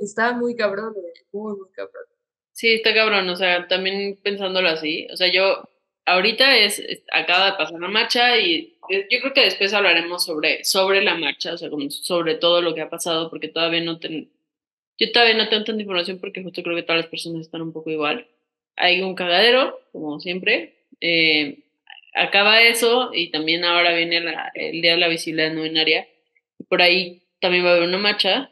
está 0.00 0.32
muy 0.32 0.56
cabrón, 0.56 0.92
güey, 0.92 1.12
muy, 1.32 1.56
muy 1.56 1.70
cabrón. 1.70 2.04
Sí, 2.50 2.74
está 2.74 2.92
cabrón, 2.92 3.28
o 3.28 3.36
sea, 3.36 3.68
también 3.68 4.18
pensándolo 4.22 4.68
así, 4.68 5.06
o 5.12 5.16
sea, 5.16 5.32
yo 5.32 5.62
ahorita 6.06 6.56
es, 6.58 6.82
acaba 7.12 7.52
de 7.52 7.56
pasar 7.56 7.80
la 7.80 7.88
marcha 7.88 8.36
y 8.38 8.76
yo 8.90 9.20
creo 9.20 9.32
que 9.32 9.44
después 9.44 9.72
hablaremos 9.72 10.24
sobre, 10.24 10.64
sobre 10.64 11.02
la 11.02 11.14
marcha, 11.14 11.54
o 11.54 11.58
sea, 11.58 11.70
como 11.70 11.88
sobre 11.90 12.34
todo 12.34 12.60
lo 12.62 12.74
que 12.74 12.82
ha 12.82 12.90
pasado, 12.90 13.30
porque 13.30 13.48
todavía 13.48 13.80
no 13.80 14.00
tengo, 14.00 14.26
yo 14.98 15.12
todavía 15.12 15.36
no 15.36 15.48
tengo 15.48 15.64
tanta 15.64 15.82
información 15.82 16.18
porque 16.18 16.42
justo 16.42 16.62
creo 16.62 16.76
que 16.76 16.82
todas 16.82 17.02
las 17.02 17.10
personas 17.10 17.42
están 17.42 17.62
un 17.62 17.72
poco 17.72 17.90
igual. 17.90 18.26
Hay 18.76 19.02
un 19.02 19.14
cagadero, 19.14 19.80
como 19.92 20.20
siempre. 20.20 20.86
Eh, 21.00 21.61
acaba 22.14 22.62
eso 22.62 23.10
y 23.12 23.30
también 23.30 23.64
ahora 23.64 23.94
viene 23.94 24.18
el 24.54 24.82
Día 24.82 24.92
de 24.92 24.98
la 24.98 25.08
Visibilidad 25.08 25.52
No 25.52 25.62
Binaria. 25.62 26.06
Por 26.68 26.82
ahí 26.82 27.22
también 27.40 27.64
va 27.64 27.70
a 27.70 27.72
haber 27.72 27.88
una 27.88 27.98
marcha. 27.98 28.50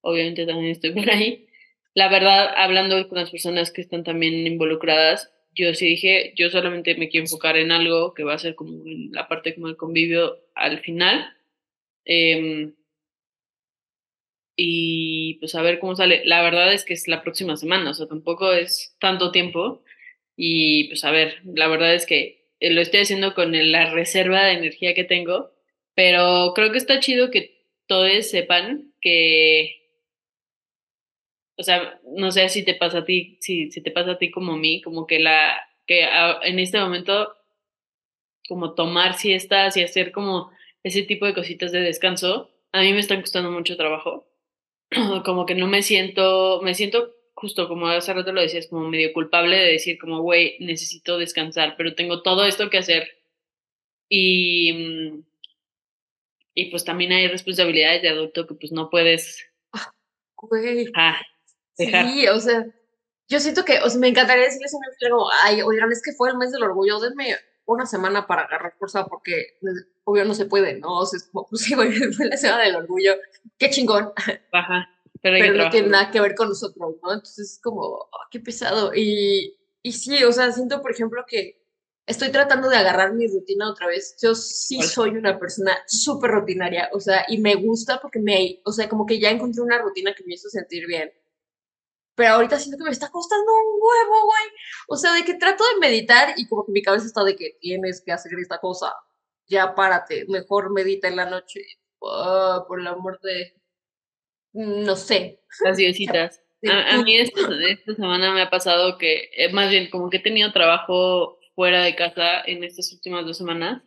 Obviamente 0.00 0.46
también 0.46 0.72
estoy 0.72 0.92
por 0.92 1.10
ahí. 1.10 1.46
La 1.94 2.08
verdad, 2.08 2.52
hablando 2.56 3.08
con 3.08 3.18
las 3.18 3.30
personas 3.30 3.70
que 3.70 3.82
están 3.82 4.04
también 4.04 4.46
involucradas, 4.46 5.30
yo 5.54 5.74
sí 5.74 5.86
dije, 5.86 6.32
yo 6.36 6.50
solamente 6.50 6.94
me 6.96 7.08
quiero 7.08 7.26
enfocar 7.26 7.56
en 7.56 7.72
algo 7.72 8.14
que 8.14 8.24
va 8.24 8.34
a 8.34 8.38
ser 8.38 8.54
como 8.54 8.82
la 9.10 9.28
parte 9.28 9.54
como 9.54 9.68
el 9.68 9.76
convivio 9.76 10.38
al 10.54 10.80
final. 10.80 11.36
Em, 12.04 12.74
y 14.56 15.34
pues 15.34 15.54
a 15.54 15.62
ver 15.62 15.78
cómo 15.78 15.94
sale. 15.96 16.22
La 16.24 16.42
verdad 16.42 16.72
es 16.72 16.84
que 16.84 16.94
es 16.94 17.08
la 17.08 17.22
próxima 17.22 17.56
semana, 17.56 17.90
o 17.90 17.94
sea, 17.94 18.06
tampoco 18.06 18.52
es 18.52 18.96
tanto 18.98 19.30
tiempo. 19.32 19.82
Y 20.36 20.88
pues 20.88 21.04
a 21.04 21.10
ver, 21.10 21.40
la 21.44 21.68
verdad 21.68 21.94
es 21.94 22.06
que 22.06 22.41
lo 22.70 22.80
estoy 22.80 23.00
haciendo 23.00 23.34
con 23.34 23.52
la 23.72 23.90
reserva 23.90 24.44
de 24.44 24.52
energía 24.52 24.94
que 24.94 25.04
tengo, 25.04 25.52
pero 25.94 26.52
creo 26.54 26.72
que 26.72 26.78
está 26.78 27.00
chido 27.00 27.30
que 27.30 27.66
todos 27.86 28.30
sepan 28.30 28.92
que 29.00 29.82
o 31.56 31.62
sea, 31.62 32.00
no 32.04 32.30
sé 32.32 32.48
si 32.48 32.64
te 32.64 32.74
pasa 32.74 32.98
a 32.98 33.04
ti, 33.04 33.38
si, 33.40 33.70
si 33.70 33.80
te 33.82 33.90
pasa 33.90 34.12
a 34.12 34.18
ti 34.18 34.30
como 34.30 34.54
a 34.54 34.56
mí, 34.56 34.80
como 34.82 35.06
que 35.06 35.18
la, 35.18 35.60
que 35.86 36.08
en 36.42 36.58
este 36.58 36.80
momento, 36.80 37.36
como 38.48 38.74
tomar 38.74 39.14
siestas 39.14 39.76
y 39.76 39.82
hacer 39.82 40.12
como 40.12 40.50
ese 40.82 41.02
tipo 41.02 41.26
de 41.26 41.34
cositas 41.34 41.72
de 41.72 41.80
descanso, 41.80 42.50
a 42.72 42.80
mí 42.80 42.92
me 42.92 43.00
están 43.00 43.20
costando 43.20 43.50
mucho 43.50 43.76
trabajo. 43.76 44.26
como 45.24 45.46
que 45.46 45.54
no 45.54 45.66
me 45.68 45.82
siento, 45.82 46.60
me 46.62 46.74
siento 46.74 47.14
justo 47.42 47.66
como 47.66 47.88
hace 47.88 48.14
rato 48.14 48.32
lo 48.32 48.40
decías, 48.40 48.68
como 48.68 48.88
medio 48.88 49.12
culpable 49.12 49.56
de 49.56 49.72
decir 49.72 49.98
como, 49.98 50.22
güey, 50.22 50.56
necesito 50.60 51.18
descansar, 51.18 51.74
pero 51.76 51.96
tengo 51.96 52.22
todo 52.22 52.46
esto 52.46 52.70
que 52.70 52.78
hacer. 52.78 53.08
Y, 54.08 54.72
mm, 54.72 55.24
y 56.54 56.70
pues 56.70 56.84
también 56.84 57.10
hay 57.10 57.26
responsabilidades 57.26 58.00
de 58.00 58.10
adulto 58.10 58.46
que 58.46 58.54
pues 58.54 58.70
no 58.70 58.88
puedes. 58.90 59.44
Güey. 60.36 60.86
Ah, 60.94 61.20
Sí, 61.74 62.28
o 62.28 62.38
sea, 62.38 62.64
yo 63.28 63.40
siento 63.40 63.64
que, 63.64 63.80
o 63.80 63.90
sea, 63.90 63.98
me 63.98 64.08
encantaría 64.08 64.44
decirles 64.44 64.74
a 64.74 64.78
mi 64.78 65.10
como, 65.10 65.28
ay, 65.42 65.62
oigan, 65.62 65.90
es 65.90 66.02
que 66.02 66.12
fue 66.12 66.30
el 66.30 66.36
mes 66.36 66.52
del 66.52 66.62
orgullo, 66.62 67.00
denme 67.00 67.34
una 67.64 67.86
semana 67.86 68.26
para 68.26 68.42
agarrar 68.42 68.74
fuerza 68.78 69.06
porque 69.06 69.56
pues, 69.60 69.86
obvio 70.04 70.24
no 70.24 70.34
se 70.34 70.46
puede, 70.46 70.78
¿no? 70.78 70.98
O 70.98 71.06
sea, 71.06 71.18
pues 71.50 71.62
sí, 71.62 71.74
güey, 71.74 71.92
fue 72.12 72.26
la 72.26 72.36
semana 72.36 72.62
del 72.64 72.76
orgullo, 72.76 73.14
qué 73.58 73.70
chingón. 73.70 74.12
Ajá. 74.52 74.91
Pero, 75.22 75.54
no 75.54 75.70
tiene 75.70 75.88
nada 75.88 76.10
que 76.10 76.20
ver 76.20 76.34
con 76.34 76.48
nosotros, 76.48 76.96
¿no? 77.02 77.12
Entonces 77.12 77.52
es 77.52 77.60
como, 77.62 77.80
oh, 77.80 78.08
qué 78.30 78.40
pesado. 78.40 78.92
Y, 78.94 79.56
y 79.80 79.92
sí, 79.92 80.22
o 80.24 80.32
sea, 80.32 80.50
siento, 80.50 80.82
por 80.82 80.90
ejemplo, 80.90 81.24
que 81.26 81.62
estoy 82.06 82.30
tratando 82.30 82.68
de 82.68 82.76
agarrar 82.76 83.14
mi 83.14 83.28
rutina 83.28 83.70
otra 83.70 83.86
vez. 83.86 84.16
Yo 84.20 84.34
sí 84.34 84.82
soy 84.82 85.10
una 85.10 85.38
persona 85.38 85.78
súper 85.86 86.32
rutinaria, 86.32 86.90
o 86.92 87.00
sea, 87.00 87.24
y 87.28 87.38
me 87.38 87.54
gusta 87.54 88.00
porque 88.00 88.18
me, 88.18 88.60
o 88.64 88.72
sea, 88.72 88.88
como 88.88 89.06
que 89.06 89.20
ya 89.20 89.30
encontré 89.30 89.62
una 89.62 89.78
rutina 89.78 90.14
que 90.14 90.24
me 90.24 90.34
hizo 90.34 90.48
sentir 90.48 90.86
bien. 90.86 91.12
Pero 92.14 92.34
ahorita 92.34 92.58
siento 92.58 92.78
que 92.78 92.84
me 92.84 92.90
está 92.90 93.10
costando 93.10 93.52
un 93.52 93.80
huevo, 93.80 94.26
güey. 94.26 94.58
O 94.88 94.96
sea, 94.96 95.14
de 95.14 95.24
que 95.24 95.34
trato 95.34 95.64
de 95.64 95.80
meditar 95.80 96.34
y 96.36 96.46
como 96.46 96.66
que 96.66 96.72
mi 96.72 96.82
cabeza 96.82 97.06
está 97.06 97.24
de 97.24 97.36
que 97.36 97.56
tienes 97.60 98.02
que 98.04 98.12
hacer 98.12 98.32
esta 98.38 98.58
cosa. 98.58 98.92
Ya 99.46 99.74
párate, 99.74 100.26
mejor 100.28 100.72
medita 100.72 101.08
en 101.08 101.16
la 101.16 101.28
noche. 101.28 101.60
Oh, 102.00 102.64
por 102.68 102.80
el 102.80 102.86
amor 102.86 103.20
de... 103.22 103.54
No 104.52 104.96
sé. 104.96 105.40
Las 105.64 105.76
diositas. 105.76 106.38
A, 106.64 106.94
a, 106.94 107.02
mí 107.02 107.16
esta, 107.16 107.40
esta, 107.68 107.96
semana 107.96 108.32
me 108.32 108.40
ha 108.40 108.48
pasado 108.48 108.96
que, 108.96 109.30
eh, 109.36 109.52
más 109.52 109.68
bien, 109.68 109.90
como 109.90 110.10
que 110.10 110.18
he 110.18 110.20
tenido 110.20 110.52
trabajo 110.52 111.40
fuera 111.56 111.82
de 111.82 111.96
casa 111.96 112.40
en 112.46 112.62
estas 112.62 112.92
últimas 112.92 113.26
dos 113.26 113.36
semanas. 113.36 113.82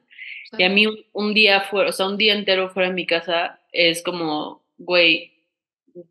Y 0.57 0.63
a 0.63 0.69
mí 0.69 0.85
un, 1.13 1.33
día 1.33 1.61
fuera, 1.61 1.89
o 1.89 1.93
sea, 1.93 2.07
un 2.07 2.17
día 2.17 2.33
entero 2.33 2.69
fuera 2.69 2.89
de 2.89 2.95
mi 2.95 3.05
casa 3.05 3.61
es 3.71 4.03
como, 4.03 4.65
güey, 4.77 5.33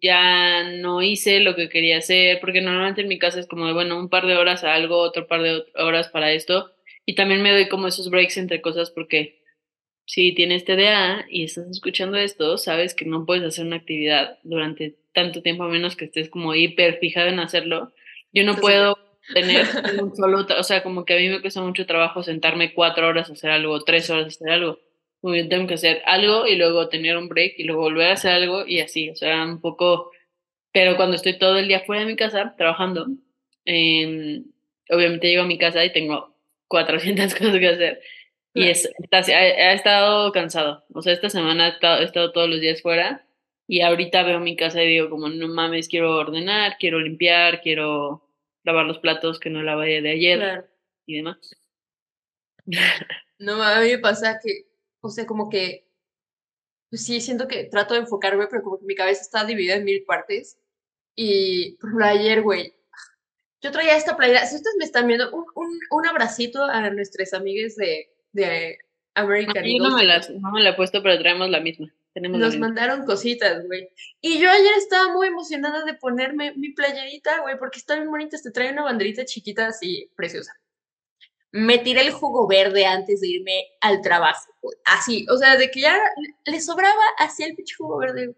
ya 0.00 0.64
no 0.64 1.02
hice 1.02 1.40
lo 1.40 1.54
que 1.54 1.68
quería 1.68 1.99
hacer, 1.99 2.40
porque 2.40 2.61
normalmente 2.61 3.02
en 3.02 3.08
mi 3.08 3.18
casa 3.18 3.40
es 3.40 3.46
como 3.46 3.66
de, 3.66 3.75
bueno, 3.75 3.99
un 3.99 4.08
par 4.08 4.26
de 4.26 4.37
horas 4.37 4.64
a 4.64 4.75
algo, 4.75 4.99
otro 4.99 5.26
par 5.26 5.42
de 5.42 5.64
horas 5.75 6.08
para 6.08 6.32
esto. 6.32 6.73
Y 7.06 7.14
también 7.14 7.42
me 7.42 7.52
doy 7.52 7.68
como 7.68 7.87
esos 7.87 8.08
breaks 8.08 8.38
entre 8.38 8.62
cosas 8.62 8.90
porque 8.90 9.43
si 10.06 10.32
tienes 10.34 10.64
TDA 10.64 11.26
y 11.28 11.44
estás 11.44 11.68
escuchando 11.70 12.16
esto, 12.16 12.58
sabes 12.58 12.94
que 12.94 13.04
no 13.04 13.25
puedes 13.25 13.44
hacer 13.44 13.66
una 13.66 13.76
actividad 13.76 14.38
durante 14.42 14.96
tanto 15.12 15.42
tiempo 15.42 15.64
a 15.64 15.68
menos 15.68 15.96
que 15.96 16.06
estés 16.06 16.28
como 16.28 16.54
hiper 16.54 16.99
fijado 16.99 17.28
en 17.28 17.40
hacerlo. 17.40 17.92
Yo 18.32 18.44
no 18.44 18.56
puedo 18.56 18.99
tener 19.32 19.64
un 20.02 20.14
solo, 20.14 20.46
o 20.58 20.62
sea, 20.62 20.82
como 20.82 21.04
que 21.04 21.14
a 21.14 21.18
mí 21.18 21.28
me 21.28 21.40
cuesta 21.40 21.62
mucho 21.62 21.87
trabajo 21.87 22.23
sentarme 22.23 22.75
cuatro 22.75 23.08
horas 23.08 23.30
a 23.30 23.32
hacer 23.32 23.50
algo, 23.50 23.82
tres 23.82 24.11
horas 24.11 24.25
a 24.25 24.28
hacer 24.28 24.50
algo. 24.50 24.78
Como 25.20 25.37
yo 25.37 25.49
tengo 25.49 25.66
que 25.66 25.75
hacer 25.75 26.02
algo 26.04 26.46
y 26.46 26.56
luego 26.56 26.88
tener 26.88 27.16
un 27.16 27.28
break 27.28 27.54
y 27.56 27.64
luego 27.64 27.82
volver 27.82 28.11
a 28.11 28.14
hacer 28.14 28.32
algo 28.32 28.66
y 28.66 28.80
así, 28.80 29.08
o 29.08 29.16
sea, 29.16 29.42
un 29.44 29.61
poco, 29.61 30.11
pero 30.70 30.96
cuando 30.96 31.16
estoy 31.16 31.38
todo 31.38 31.56
el 31.56 31.68
día 31.68 31.80
fuera 31.80 32.02
de 32.02 32.08
mi 32.08 32.16
casa 32.16 32.54
trabajando, 32.58 33.06
eh, 33.64 34.42
obviamente 34.90 35.28
llego 35.28 35.44
a 35.44 35.46
mi 35.46 35.56
casa 35.56 35.82
y 35.82 35.92
tengo 35.92 36.34
400 36.68 37.34
cosas 37.37 37.58
que 37.58 37.68
hacer. 37.68 38.00
Y 38.54 38.68
es, 38.68 38.88
ha, 39.11 39.73
estado 39.73 40.30
cansado. 40.30 40.84
O 40.94 41.02
sea, 41.02 41.12
esta 41.12 41.28
semana 41.28 41.66
he 41.66 41.70
estado, 41.70 42.00
he 42.00 42.04
estado, 42.04 42.32
todos 42.32 42.49
los 42.49 42.61
días 42.61 42.80
fuera 42.82 43.26
y 43.66 43.80
ahorita 43.80 44.23
veo 44.23 44.38
mi 44.38 44.56
casa 44.56 44.82
y 44.82 44.88
digo 44.88 45.11
como, 45.11 45.28
no 45.28 45.49
mames, 45.49 45.88
quiero 45.88 46.16
ordenar, 46.16 46.76
quiero 46.78 47.00
limpiar, 47.00 47.61
quiero 47.62 48.30
lavar 48.62 48.87
los 48.87 48.99
platos 49.00 49.40
que 49.40 49.50
no 49.50 49.62
lavé 49.62 50.00
de 50.02 50.11
ayer 50.11 50.70
y 51.04 51.16
demás. 51.16 51.38
No, 53.37 53.61
a 53.62 53.80
mí 53.80 53.88
me 53.88 53.99
pasa 53.99 54.38
que, 54.42 54.68
o 55.00 55.11
sea, 55.11 55.26
como 55.26 55.50
que, 55.50 55.90
pues 56.88 57.04
sí, 57.04 57.20
siento 57.20 57.49
que 57.49 57.64
trato 57.64 57.94
de 57.94 58.00
enfocarme, 58.00 58.46
pero 58.46 58.62
como 58.62 58.78
que 58.78 58.87
mi 58.87 58.94
cabeza 58.94 59.23
está 59.23 59.44
dividida 59.44 59.75
en 59.75 59.84
mil 59.84 60.04
partes. 60.04 60.58
Y, 61.16 61.73
por 61.76 61.90
ejemplo, 61.90 62.06
ayer, 62.06 62.42
güey, 62.42 62.73
yo 63.61 63.73
traía 63.73 63.96
esta 63.96 64.16
playera. 64.16 64.46
Si 64.46 64.54
ustedes 64.54 64.76
me 64.78 64.84
están 64.84 65.08
viendo, 65.08 65.30
un, 65.32 65.44
un, 65.56 65.78
un 65.90 66.06
abracito 66.06 66.62
a 66.62 66.88
nuestras 66.90 67.34
amigas 67.34 67.75
de, 67.76 68.13
de 68.34 68.78
American 69.14 69.64
Yo 69.64 69.82
no 69.82 69.96
me, 69.96 70.04
la, 70.04 70.20
no 70.40 70.50
me 70.52 70.62
la 70.62 70.70
he 70.70 70.74
puesto, 70.74 71.02
pero 71.02 71.18
traemos 71.18 71.48
la 71.48 71.60
misma. 71.60 71.92
Nos 72.14 72.56
mandaron 72.58 73.04
cositas, 73.04 73.66
güey. 73.66 73.88
Y 74.20 74.38
yo 74.38 74.48
ayer 74.48 74.72
estaba 74.76 75.12
muy 75.12 75.26
emocionada 75.26 75.84
de 75.84 75.94
ponerme 75.94 76.54
mi 76.54 76.72
playerita, 76.72 77.40
güey, 77.40 77.58
porque 77.58 77.78
está 77.78 77.96
bien 77.96 78.08
bonita. 78.08 78.36
Te 78.40 78.52
trae 78.52 78.72
una 78.72 78.84
banderita 78.84 79.24
chiquita 79.24 79.66
así, 79.66 80.10
preciosa. 80.14 80.52
Me 81.50 81.78
tiré 81.78 82.02
el 82.02 82.12
jugo 82.12 82.46
verde 82.46 82.86
antes 82.86 83.20
de 83.20 83.28
irme 83.28 83.64
al 83.80 84.00
trabajo, 84.00 84.50
Así, 84.84 85.26
o 85.30 85.36
sea, 85.36 85.56
de 85.56 85.70
que 85.70 85.80
ya 85.80 85.96
le 86.44 86.60
sobraba 86.60 87.02
así 87.18 87.42
el 87.44 87.54
pinche 87.54 87.76
jugo 87.76 87.98
verde. 87.98 88.34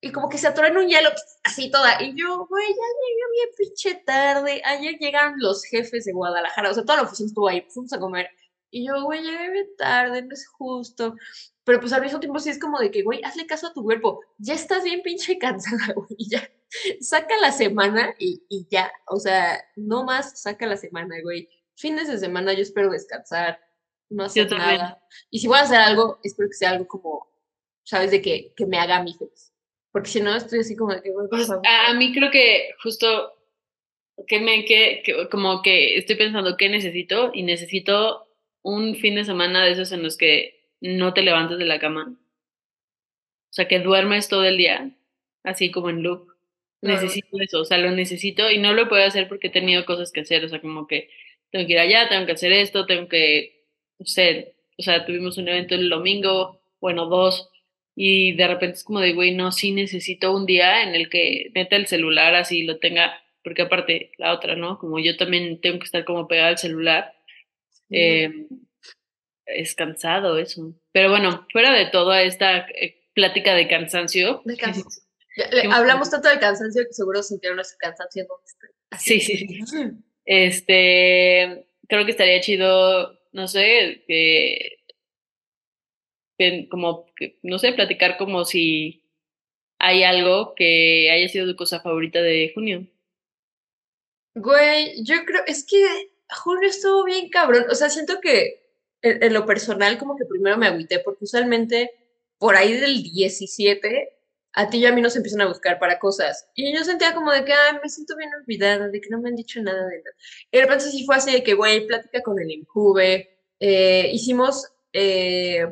Y 0.00 0.10
como 0.10 0.28
que 0.28 0.38
se 0.38 0.48
atoró 0.48 0.66
en 0.66 0.76
un 0.76 0.88
hielo, 0.88 1.10
así 1.44 1.70
toda. 1.70 2.02
Y 2.02 2.14
yo, 2.16 2.46
güey, 2.46 2.66
ya 2.68 2.74
llegué 2.74 3.24
bien 3.32 3.48
pinche 3.56 3.94
tarde. 4.04 4.62
Ayer 4.64 4.98
llegaron 4.98 5.34
los 5.38 5.64
jefes 5.64 6.04
de 6.04 6.12
Guadalajara, 6.12 6.70
o 6.70 6.74
sea, 6.74 6.84
toda 6.84 6.98
la 6.98 7.02
oficina 7.04 7.28
estuvo 7.28 7.48
ahí, 7.48 7.64
fuimos 7.68 7.92
a 7.92 8.00
comer. 8.00 8.28
Y 8.74 8.86
yo, 8.86 9.04
güey, 9.04 9.22
llegué 9.22 9.66
tarde, 9.76 10.22
no 10.22 10.32
es 10.32 10.48
justo. 10.48 11.14
Pero 11.62 11.78
pues 11.78 11.92
al 11.92 12.00
mismo 12.00 12.18
tiempo 12.18 12.38
sí 12.38 12.48
es 12.48 12.58
como 12.58 12.78
de 12.78 12.90
que, 12.90 13.02
güey, 13.02 13.22
hazle 13.22 13.46
caso 13.46 13.66
a 13.66 13.72
tu 13.74 13.82
cuerpo. 13.82 14.20
Ya 14.38 14.54
estás 14.54 14.82
bien 14.82 15.02
pinche 15.02 15.38
cansada, 15.38 15.92
güey. 15.94 16.16
Ya. 16.18 16.50
Saca 17.00 17.36
la 17.42 17.52
semana 17.52 18.14
y, 18.18 18.42
y 18.48 18.66
ya. 18.70 18.90
O 19.08 19.18
sea, 19.18 19.62
no 19.76 20.04
más 20.04 20.40
saca 20.40 20.66
la 20.66 20.78
semana, 20.78 21.16
güey. 21.22 21.50
Fines 21.76 22.08
de 22.08 22.18
semana 22.18 22.54
yo 22.54 22.62
espero 22.62 22.90
descansar, 22.90 23.60
no 24.08 24.24
hacer 24.24 24.50
nada. 24.50 25.02
Y 25.30 25.40
si 25.40 25.48
voy 25.48 25.58
a 25.58 25.62
hacer 25.62 25.78
algo, 25.78 26.18
espero 26.22 26.48
que 26.48 26.56
sea 26.56 26.70
algo 26.70 26.88
como, 26.88 27.28
¿sabes? 27.84 28.10
De 28.10 28.22
que, 28.22 28.54
que 28.56 28.64
me 28.64 28.78
haga 28.78 28.96
a 28.96 29.02
mí 29.02 29.14
feliz. 29.18 29.52
Porque 29.90 30.08
si 30.08 30.22
no, 30.22 30.34
estoy 30.34 30.60
así 30.60 30.74
como 30.76 30.94
de 30.94 31.02
que, 31.02 31.12
pues, 31.28 31.50
a, 31.50 31.94
mí 31.94 32.14
creo 32.14 32.30
que 32.30 32.70
justo 32.82 33.34
que 34.26 34.40
me, 34.40 34.64
que, 34.64 35.02
que, 35.04 35.28
como 35.28 35.60
que 35.60 35.98
estoy 35.98 36.16
pensando 36.16 36.56
qué 36.56 36.70
necesito 36.70 37.30
y 37.34 37.42
necesito 37.42 38.31
un 38.62 38.96
fin 38.96 39.14
de 39.16 39.24
semana 39.24 39.64
de 39.64 39.72
esos 39.72 39.92
en 39.92 40.02
los 40.02 40.16
que 40.16 40.68
no 40.80 41.14
te 41.14 41.22
levantes 41.22 41.58
de 41.58 41.64
la 41.64 41.78
cama. 41.78 42.16
O 42.16 43.54
sea, 43.54 43.68
que 43.68 43.80
duermes 43.80 44.28
todo 44.28 44.44
el 44.44 44.56
día, 44.56 44.90
así 45.44 45.70
como 45.70 45.90
en 45.90 46.02
loop. 46.02 46.28
Necesito 46.80 47.38
eso, 47.40 47.60
o 47.60 47.64
sea, 47.64 47.78
lo 47.78 47.92
necesito 47.92 48.50
y 48.50 48.58
no 48.58 48.72
lo 48.72 48.88
puedo 48.88 49.04
hacer 49.04 49.28
porque 49.28 49.48
he 49.48 49.50
tenido 49.50 49.84
cosas 49.84 50.10
que 50.10 50.22
hacer, 50.22 50.44
o 50.44 50.48
sea, 50.48 50.60
como 50.60 50.88
que 50.88 51.10
tengo 51.50 51.66
que 51.66 51.74
ir 51.74 51.78
allá, 51.78 52.08
tengo 52.08 52.26
que 52.26 52.32
hacer 52.32 52.50
esto, 52.50 52.86
tengo 52.86 53.08
que, 53.08 53.66
no 54.00 54.06
sé, 54.06 54.56
o 54.76 54.82
sea, 54.82 55.06
tuvimos 55.06 55.38
un 55.38 55.48
evento 55.48 55.76
el 55.76 55.88
domingo, 55.88 56.60
bueno, 56.80 57.06
dos, 57.06 57.50
y 57.94 58.32
de 58.32 58.48
repente 58.48 58.78
es 58.78 58.84
como 58.84 59.00
de, 59.00 59.12
güey, 59.12 59.34
no, 59.34 59.52
sí 59.52 59.70
necesito 59.70 60.34
un 60.34 60.46
día 60.46 60.82
en 60.82 60.94
el 60.94 61.08
que 61.08 61.50
meta 61.54 61.76
el 61.76 61.86
celular 61.86 62.34
así 62.34 62.64
lo 62.64 62.78
tenga, 62.78 63.22
porque 63.44 63.62
aparte 63.62 64.12
la 64.18 64.32
otra, 64.32 64.56
¿no? 64.56 64.78
Como 64.78 64.98
yo 64.98 65.16
también 65.16 65.60
tengo 65.60 65.78
que 65.78 65.84
estar 65.84 66.04
como 66.04 66.26
pegada 66.26 66.48
al 66.48 66.58
celular, 66.58 67.14
eh, 67.92 68.46
es 69.46 69.74
cansado 69.74 70.38
eso. 70.38 70.74
Pero 70.92 71.10
bueno, 71.10 71.46
fuera 71.52 71.72
de 71.72 71.86
toda 71.86 72.22
esta 72.22 72.66
eh, 72.68 73.02
plática 73.14 73.54
de 73.54 73.68
cansancio. 73.68 74.42
hablamos 75.72 76.10
tanto 76.10 76.28
de 76.28 76.38
cansancio 76.38 76.84
que 76.86 76.92
seguro 76.92 77.22
sintieron 77.22 77.60
ese 77.60 77.76
cansancio. 77.78 78.26
Sí, 78.98 79.20
sí, 79.20 79.36
sí. 79.36 79.90
Este, 80.24 81.66
creo 81.88 82.04
que 82.04 82.12
estaría 82.12 82.40
chido, 82.40 83.18
no 83.32 83.48
sé, 83.48 84.04
que, 84.06 84.78
como, 86.70 87.06
no 87.42 87.58
sé, 87.58 87.72
platicar 87.72 88.16
como 88.16 88.44
si 88.44 89.02
hay 89.78 90.04
algo 90.04 90.54
que 90.54 91.10
haya 91.10 91.28
sido 91.28 91.46
tu 91.46 91.56
cosa 91.56 91.80
favorita 91.80 92.22
de 92.22 92.52
junio. 92.54 92.86
Güey, 94.34 95.04
yo 95.04 95.24
creo, 95.26 95.42
es 95.46 95.66
que 95.68 96.11
junio 96.32 96.68
estuvo 96.68 97.04
bien 97.04 97.28
cabrón. 97.30 97.66
O 97.70 97.74
sea, 97.74 97.90
siento 97.90 98.20
que 98.20 98.62
en, 99.02 99.32
lo 99.32 99.46
personal 99.46 99.98
como 99.98 100.16
que 100.16 100.24
primero 100.24 100.56
me 100.56 100.66
agüité 100.66 101.00
porque 101.00 101.24
usualmente 101.24 101.90
por 102.38 102.56
ahí 102.56 102.72
del 102.72 103.02
17 103.02 104.18
a 104.54 104.68
ti 104.68 104.78
y 104.78 104.86
a 104.86 104.92
mí 104.92 105.00
nos 105.00 105.16
empiezan 105.16 105.40
a 105.42 105.48
buscar 105.48 105.78
para 105.78 105.98
cosas. 105.98 106.48
Y 106.54 106.74
yo 106.76 106.84
sentía 106.84 107.14
como 107.14 107.32
de 107.32 107.44
que, 107.44 107.52
ay, 107.52 107.78
me 107.82 107.88
siento 107.88 108.16
bien 108.16 108.30
olvidada, 108.34 108.88
de 108.88 109.00
que 109.00 109.08
no 109.08 109.20
me 109.20 109.30
han 109.30 109.36
dicho 109.36 109.62
nada 109.62 109.86
de 109.86 109.98
nada. 109.98 110.16
Y 110.50 110.58
de 110.58 110.62
repente 110.62 110.84
sí 110.84 111.06
fue 111.06 111.16
así 111.16 111.32
de 111.32 111.42
que, 111.42 111.54
güey, 111.54 111.86
plática 111.86 112.20
con 112.22 112.38
el 112.38 112.50
Injuve. 112.50 113.38
Eh, 113.60 114.10
hicimos, 114.12 114.70
eh, 114.92 115.66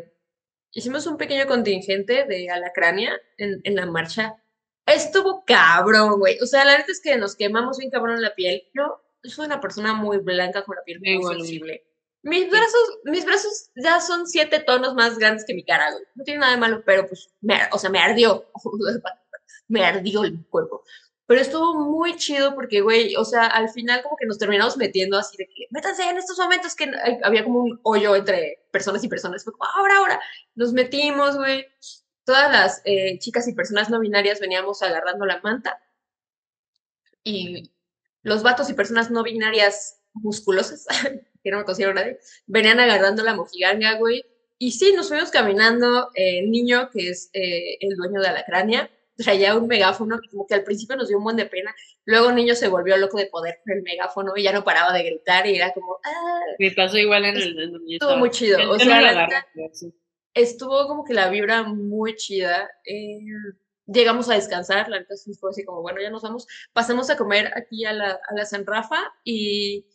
hicimos 0.73 1.07
un 1.07 1.19
pequeño 1.19 1.47
contingente 1.47 2.25
de 2.25 2.51
Alacrania 2.51 3.21
en, 3.37 3.61
en 3.65 3.77
la 3.77 3.87
marcha. 3.87 4.37
Estuvo 4.87 5.45
cabrón, 5.45 6.19
güey. 6.19 6.39
O 6.41 6.47
sea, 6.47 6.65
la 6.65 6.73
verdad 6.73 6.91
es 6.91 7.01
que 7.03 7.17
nos 7.19 7.37
quemamos 7.37 7.79
bien 7.79 7.91
cabrón 7.91 8.23
la 8.23 8.35
piel. 8.35 8.63
Yo 8.75 9.03
soy 9.25 9.47
una 9.47 9.61
persona 9.61 9.95
muy 9.95 10.19
blanca 10.19 10.65
con 10.65 10.77
la 10.77 10.83
piel 10.83 11.01
muy 11.01 11.35
sensible. 11.35 11.87
Mis 12.23 12.51
brazos, 12.51 12.99
mis 13.05 13.25
brazos 13.25 13.71
ya 13.77 14.01
son 14.01 14.27
siete 14.27 14.61
tonos 14.61 14.95
más 14.95 15.19
grandes 15.19 15.45
que 15.47 15.55
mi 15.55 15.65
cara, 15.65 15.91
güey. 15.91 16.05
No 16.15 16.25
tiene 16.25 16.41
nada 16.41 16.53
de 16.53 16.59
malo, 16.59 16.83
pero 16.85 17.07
pues, 17.07 17.31
me, 17.41 17.59
o 17.73 17.79
sea, 17.79 17.89
me 17.91 17.99
ardió. 17.99 18.51
me 19.69 19.85
ardió 19.85 20.25
el 20.25 20.45
cuerpo. 20.47 20.85
Pero 21.27 21.41
estuvo 21.41 21.75
muy 21.75 22.17
chido 22.17 22.55
porque, 22.55 22.81
güey, 22.81 23.15
o 23.17 23.25
sea, 23.25 23.47
al 23.47 23.71
final 23.71 24.03
como 24.03 24.17
que 24.17 24.27
nos 24.27 24.37
terminamos 24.39 24.77
metiendo 24.77 25.17
así 25.17 25.37
de 25.37 25.47
que, 25.47 25.67
métanse 25.71 26.03
en 26.03 26.19
estos 26.19 26.39
momentos 26.39 26.75
que 26.75 26.91
había 27.23 27.45
como 27.45 27.61
un 27.61 27.81
hoyo 27.85 28.17
entre 28.17 28.67
personas 28.73 29.03
y 29.05 29.09
personas. 29.09 29.45
Fue 29.45 29.53
como, 29.53 29.65
ahora, 29.77 29.97
ahora. 29.99 30.21
Nos 30.55 30.73
metimos, 30.73 31.37
güey. 31.37 31.67
Todas 32.25 32.51
las 32.53 32.83
eh, 32.85 33.19
chicas 33.19 33.49
y 33.49 33.55
personas 33.55 33.89
no 33.89 34.01
binarias 34.01 34.41
veníamos 34.41 34.83
agarrando 34.83 35.25
la 35.25 35.41
manta 35.41 35.81
y 37.25 37.71
los 38.23 38.43
vatos 38.43 38.69
y 38.71 38.75
personas 38.75 39.11
no 39.11 39.23
binarias 39.23 40.01
musculosas, 40.13 40.87
que 41.43 41.51
no 41.51 41.59
me 41.59 41.65
considero 41.65 41.95
nadie, 41.95 42.19
venían 42.47 42.81
agarrando 42.81 43.23
la 43.23 43.35
mojiganga, 43.35 43.95
güey. 43.95 44.25
Y 44.59 44.73
sí, 44.73 44.93
nos 44.95 45.09
fuimos 45.09 45.31
caminando, 45.31 46.11
eh, 46.15 46.41
el 46.41 46.51
niño, 46.51 46.91
que 46.91 47.09
es 47.09 47.31
eh, 47.33 47.79
el 47.81 47.97
dueño 47.97 48.21
de 48.21 48.33
la 48.33 48.45
cránea, 48.45 48.91
traía 49.17 49.57
un 49.57 49.67
megáfono, 49.67 50.21
como 50.31 50.47
que 50.47 50.55
al 50.55 50.65
principio 50.65 50.97
nos 50.97 51.09
dio 51.09 51.19
un 51.19 51.25
buen 51.25 51.37
de 51.37 51.47
pena, 51.47 51.75
luego 52.05 52.29
el 52.29 52.35
niño 52.35 52.55
se 52.55 52.69
volvió 52.69 52.97
loco 52.97 53.19
de 53.19 53.27
poder 53.27 53.61
con 53.65 53.75
el 53.75 53.83
megáfono 53.83 54.33
y 54.37 54.43
ya 54.43 54.53
no 54.53 54.65
paraba 54.65 54.93
de 54.93 55.03
gritar 55.03 55.47
y 55.47 55.57
era 55.57 55.73
como, 55.73 55.99
ah. 56.05 56.41
Me 56.59 56.71
pasó 56.73 56.99
igual 56.99 57.25
en 57.25 57.37
el... 57.37 57.83
Estuvo 57.89 58.17
muy 58.17 58.31
chido, 58.31 58.71
o 58.71 58.79
sea, 58.79 59.29
estuvo 60.35 60.87
como 60.87 61.05
que 61.05 61.15
la 61.15 61.29
vibra 61.29 61.63
muy 61.63 62.17
chida. 62.17 62.71
Eh, 62.85 63.21
llegamos 63.93 64.29
a 64.29 64.35
descansar, 64.35 64.89
la 64.89 65.01
neta 65.01 65.15
fue 65.39 65.51
así 65.51 65.65
como, 65.65 65.83
bueno, 65.83 66.01
ya 66.01 66.11
nos 66.11 66.23
vamos, 66.23 66.47
pasamos 66.73 67.11
a 67.11 67.17
comer 67.17 67.51
aquí 67.57 67.85
a 67.85 67.93
la, 67.93 68.11
a 68.13 68.35
la 68.35 68.45
San 68.45 68.67
Rafa 68.67 69.13
y, 69.25 69.87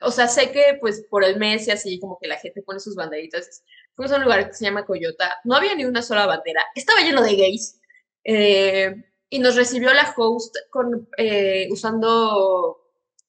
o 0.00 0.10
sea, 0.10 0.28
sé 0.28 0.50
que 0.50 0.78
pues 0.80 1.04
por 1.08 1.24
el 1.24 1.38
mes 1.38 1.68
y 1.68 1.70
así 1.70 1.98
como 2.00 2.18
que 2.20 2.28
la 2.28 2.38
gente 2.38 2.62
pone 2.62 2.80
sus 2.80 2.96
banderitas. 2.96 3.64
Fuimos 3.94 4.12
a 4.12 4.16
un 4.16 4.24
lugar 4.24 4.48
que 4.48 4.54
se 4.54 4.64
llama 4.64 4.86
Coyota, 4.86 5.38
no 5.44 5.54
había 5.54 5.74
ni 5.74 5.84
una 5.84 6.02
sola 6.02 6.26
bandera, 6.26 6.62
estaba 6.74 7.00
lleno 7.00 7.22
de 7.22 7.36
gays. 7.36 7.80
Eh, 8.24 8.94
y 9.30 9.38
nos 9.38 9.56
recibió 9.56 9.92
la 9.94 10.12
host 10.14 10.54
con, 10.70 11.08
eh, 11.16 11.66
usando 11.70 12.82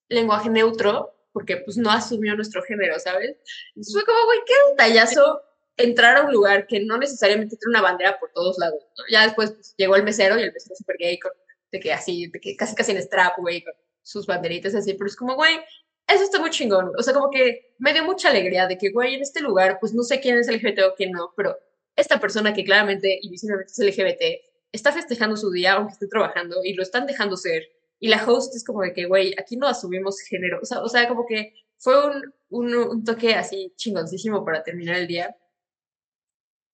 lenguaje 0.09 0.50
neutro, 0.50 1.15
porque 1.31 1.57
pues 1.57 1.77
no 1.77 1.89
asumió 1.89 2.35
nuestro 2.35 2.62
género, 2.62 3.00
¿sabes? 3.00 3.38
Entonces 3.69 3.93
fue 3.93 4.03
como, 4.05 4.25
güey, 4.25 4.39
qué 4.45 4.53
detallazo 4.71 5.41
entrar 5.77 6.18
a 6.18 6.24
un 6.24 6.32
lugar 6.32 6.68
que 6.68 6.80
no 6.82 6.98
necesariamente 6.98 7.58
tiene 7.58 7.72
una 7.72 7.82
bandera 7.82 8.20
por 8.20 8.32
todos 8.32 8.58
lados. 8.58 8.84
Ya 9.10 9.24
después 9.24 9.51
pues, 9.51 9.74
llegó 9.77 9.96
el 9.96 10.03
mesero 10.03 10.38
y 10.38 10.44
el 10.44 10.53
mesero 10.53 10.75
súper 10.75 10.98
gay, 11.00 11.20
de 11.72 11.80
que 11.80 11.94
así, 11.94 12.27
de 12.27 12.39
que 12.39 12.56
casi 12.56 12.75
casi 12.75 12.92
en 12.92 13.01
strap, 13.01 13.38
güey, 13.39 13.63
con 13.63 13.74
sus 14.01 14.25
banderitas 14.27 14.75
así, 14.75 14.94
pero 14.94 15.08
es 15.08 15.15
como, 15.15 15.36
güey, 15.36 15.56
eso 16.08 16.24
está 16.24 16.39
muy 16.39 16.50
chingón. 16.50 16.92
O 16.98 17.01
sea, 17.01 17.13
como 17.13 17.30
que 17.30 17.74
me 17.80 17.94
dio 17.94 18.03
mucha 18.03 18.30
alegría 18.30 18.68
de 18.68 18.77
que, 18.77 18.92
güey, 18.92 19.15
en 19.15 19.22
este 19.22 19.42
lugar, 19.42 19.77
pues 19.80 19.94
no 19.94 20.03
sé 20.03 20.20
quién 20.20 20.38
es 20.38 20.48
LGBT 20.48 20.84
o 20.84 20.96
quién 20.96 21.12
no, 21.12 21.34
pero 21.36 21.58
esta 21.96 22.20
persona 22.20 22.53
que 22.53 22.63
claramente 22.63 23.20
y 23.22 23.30
visiblemente 23.30 23.72
es 23.72 23.80
LGBT 23.80 24.53
está 24.72 24.92
festejando 24.92 25.38
su 25.38 25.51
día 25.51 25.74
aunque 25.74 25.94
esté 25.94 26.08
trabajando 26.08 26.62
y 26.63 26.74
lo 26.74 26.84
están 26.84 27.06
dejando 27.06 27.38
ser. 27.38 27.63
Y 28.00 28.10
la 28.10 28.24
host 28.25 28.53
es 28.56 28.65
como 28.65 28.82
de 28.82 28.92
que, 28.92 29.06
güey, 29.06 29.34
aquí 29.39 29.56
no 29.56 29.68
asumimos 29.68 30.20
género. 30.20 30.60
O 30.62 30.65
sea, 30.65 30.82
o 30.82 30.89
sea 30.89 31.08
como 31.08 31.25
que 31.25 31.53
fue 31.77 32.06
un, 32.06 32.34
un, 32.50 32.75
un 32.75 33.03
toque 33.03 33.36
así 33.36 33.72
chingoncísimo 33.77 34.44
para 34.44 34.63
terminar 34.63 34.98
el 34.98 35.08
día. 35.08 35.36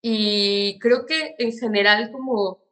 Y 0.02 0.78
creo 0.78 1.06
que 1.06 1.34
en 1.38 1.52
general 1.52 2.10
como, 2.12 2.62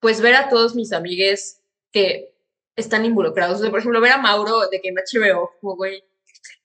pues 0.00 0.20
ver 0.20 0.34
a 0.34 0.48
todos 0.48 0.74
mis 0.74 0.92
amigues 0.92 1.62
que 1.92 2.34
están 2.76 3.04
involucrados. 3.04 3.58
O 3.58 3.62
sea, 3.62 3.70
por 3.70 3.80
ejemplo, 3.80 4.00
ver 4.00 4.12
a 4.12 4.18
Mauro 4.18 4.68
de 4.68 4.80
que 4.80 4.88
en 4.88 4.96
HBO, 4.96 5.52
como, 5.60 5.76
güey, 5.76 6.04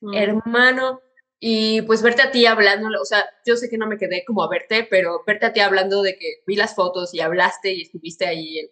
mm. 0.00 0.14
hermano, 0.14 1.00
y 1.38 1.82
pues 1.82 2.02
verte 2.02 2.22
a 2.22 2.30
ti 2.30 2.44
hablando, 2.44 2.88
o 3.00 3.04
sea, 3.04 3.24
yo 3.46 3.56
sé 3.56 3.70
que 3.70 3.78
no 3.78 3.86
me 3.86 3.96
quedé 3.96 4.24
como 4.26 4.42
a 4.44 4.48
verte, 4.48 4.86
pero 4.90 5.22
verte 5.26 5.46
a 5.46 5.52
ti 5.54 5.60
hablando 5.60 6.02
de 6.02 6.18
que 6.18 6.42
vi 6.46 6.54
las 6.54 6.74
fotos 6.74 7.14
y 7.14 7.20
hablaste 7.20 7.72
y 7.72 7.82
estuviste 7.82 8.26
ahí 8.26 8.70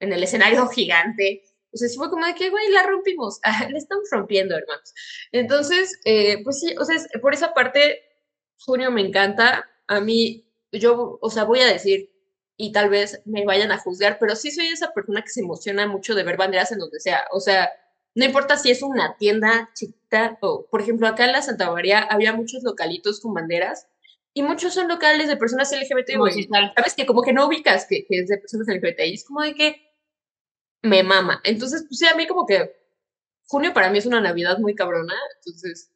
en, 0.00 0.12
el 0.12 0.22
escenario 0.22 0.66
gigante. 0.68 1.44
O 1.72 1.76
sea, 1.76 1.88
sí 1.88 1.96
fue 1.96 2.10
como 2.10 2.26
de 2.26 2.34
que, 2.34 2.50
güey, 2.50 2.70
la 2.70 2.82
rompimos, 2.82 3.40
la 3.70 3.78
estamos 3.78 4.08
rompiendo, 4.10 4.56
hermanos. 4.56 4.92
Entonces, 5.30 6.00
eh, 6.04 6.42
pues 6.42 6.60
sí, 6.60 6.74
o 6.78 6.84
sea, 6.84 6.96
por 7.20 7.34
esa 7.34 7.54
parte, 7.54 8.02
junio 8.58 8.90
me 8.90 9.02
encanta. 9.02 9.70
A 9.86 10.00
mí 10.00 10.47
yo, 10.72 11.18
o 11.20 11.30
sea, 11.30 11.44
voy 11.44 11.60
a 11.60 11.66
decir, 11.66 12.10
y 12.56 12.72
tal 12.72 12.90
vez 12.90 13.22
me 13.24 13.44
vayan 13.44 13.70
a 13.72 13.78
juzgar, 13.78 14.18
pero 14.18 14.34
sí 14.34 14.50
soy 14.50 14.66
esa 14.66 14.92
persona 14.92 15.22
que 15.22 15.30
se 15.30 15.40
emociona 15.40 15.86
mucho 15.86 16.14
de 16.14 16.24
ver 16.24 16.36
banderas 16.36 16.72
en 16.72 16.78
donde 16.78 17.00
sea. 17.00 17.24
O 17.30 17.40
sea, 17.40 17.70
no 18.14 18.24
importa 18.24 18.56
si 18.56 18.70
es 18.70 18.82
una 18.82 19.16
tienda 19.16 19.70
chiquita 19.74 20.38
o, 20.40 20.66
por 20.68 20.80
ejemplo, 20.80 21.06
acá 21.06 21.24
en 21.24 21.32
la 21.32 21.42
Santa 21.42 21.70
María 21.70 22.00
había 22.00 22.32
muchos 22.32 22.64
localitos 22.64 23.20
con 23.20 23.32
banderas 23.32 23.86
y 24.34 24.42
muchos 24.42 24.74
son 24.74 24.88
locales 24.88 25.28
de 25.28 25.36
personas 25.36 25.72
LGBT. 25.72 26.10
Sabes 26.74 26.94
que 26.96 27.06
como 27.06 27.22
que 27.22 27.32
no 27.32 27.46
ubicas 27.46 27.86
que, 27.88 28.06
es 28.08 28.28
de 28.28 28.38
personas 28.38 28.66
LGBT 28.66 29.00
y 29.06 29.14
es 29.14 29.24
como 29.24 29.42
de 29.42 29.54
que 29.54 29.94
me 30.82 31.04
mama. 31.04 31.40
Entonces, 31.44 31.84
pues 31.88 31.98
sí, 31.98 32.06
a 32.06 32.16
mí 32.16 32.26
como 32.26 32.44
que 32.44 32.74
junio 33.46 33.72
para 33.72 33.88
mí 33.90 33.98
es 33.98 34.06
una 34.06 34.20
Navidad 34.20 34.58
muy 34.58 34.74
cabrona, 34.74 35.14
entonces 35.36 35.92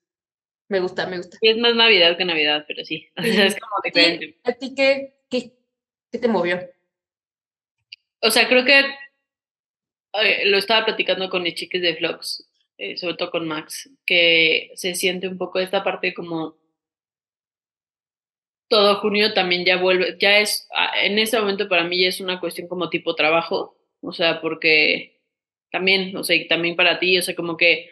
me 0.68 0.80
gusta, 0.80 1.06
me 1.06 1.18
gusta. 1.18 1.36
Es 1.40 1.56
más 1.58 1.74
Navidad 1.74 2.16
que 2.16 2.24
Navidad, 2.24 2.64
pero 2.66 2.84
sí. 2.84 3.08
es 3.16 3.58
como 3.58 3.76
diferente. 3.84 4.38
¿A 4.44 4.52
ti 4.52 4.74
qué, 4.74 5.14
qué, 5.28 5.52
qué 6.10 6.18
te 6.18 6.28
movió? 6.28 6.60
O 8.20 8.30
sea, 8.30 8.48
creo 8.48 8.64
que 8.64 8.84
lo 10.44 10.58
estaba 10.58 10.84
platicando 10.84 11.28
con 11.28 11.42
mis 11.42 11.54
chiques 11.54 11.82
de 11.82 11.94
vlogs, 11.94 12.48
eh, 12.78 12.96
sobre 12.96 13.14
todo 13.14 13.30
con 13.30 13.48
Max, 13.48 13.90
que 14.04 14.70
se 14.74 14.94
siente 14.94 15.28
un 15.28 15.38
poco 15.38 15.58
esta 15.58 15.82
parte 15.82 16.14
como 16.14 16.56
todo 18.68 18.96
junio 19.00 19.34
también 19.34 19.66
ya 19.66 19.76
vuelve, 19.76 20.16
ya 20.18 20.38
es, 20.38 20.66
en 21.02 21.18
este 21.18 21.38
momento 21.38 21.68
para 21.68 21.84
mí 21.84 22.00
ya 22.00 22.08
es 22.08 22.20
una 22.20 22.40
cuestión 22.40 22.68
como 22.68 22.88
tipo 22.88 23.14
trabajo, 23.14 23.76
o 24.00 24.12
sea, 24.12 24.40
porque 24.40 25.20
también, 25.70 26.16
o 26.16 26.24
sea, 26.24 26.36
y 26.36 26.48
también 26.48 26.74
para 26.74 26.98
ti, 26.98 27.18
o 27.18 27.22
sea, 27.22 27.34
como 27.34 27.58
que 27.58 27.90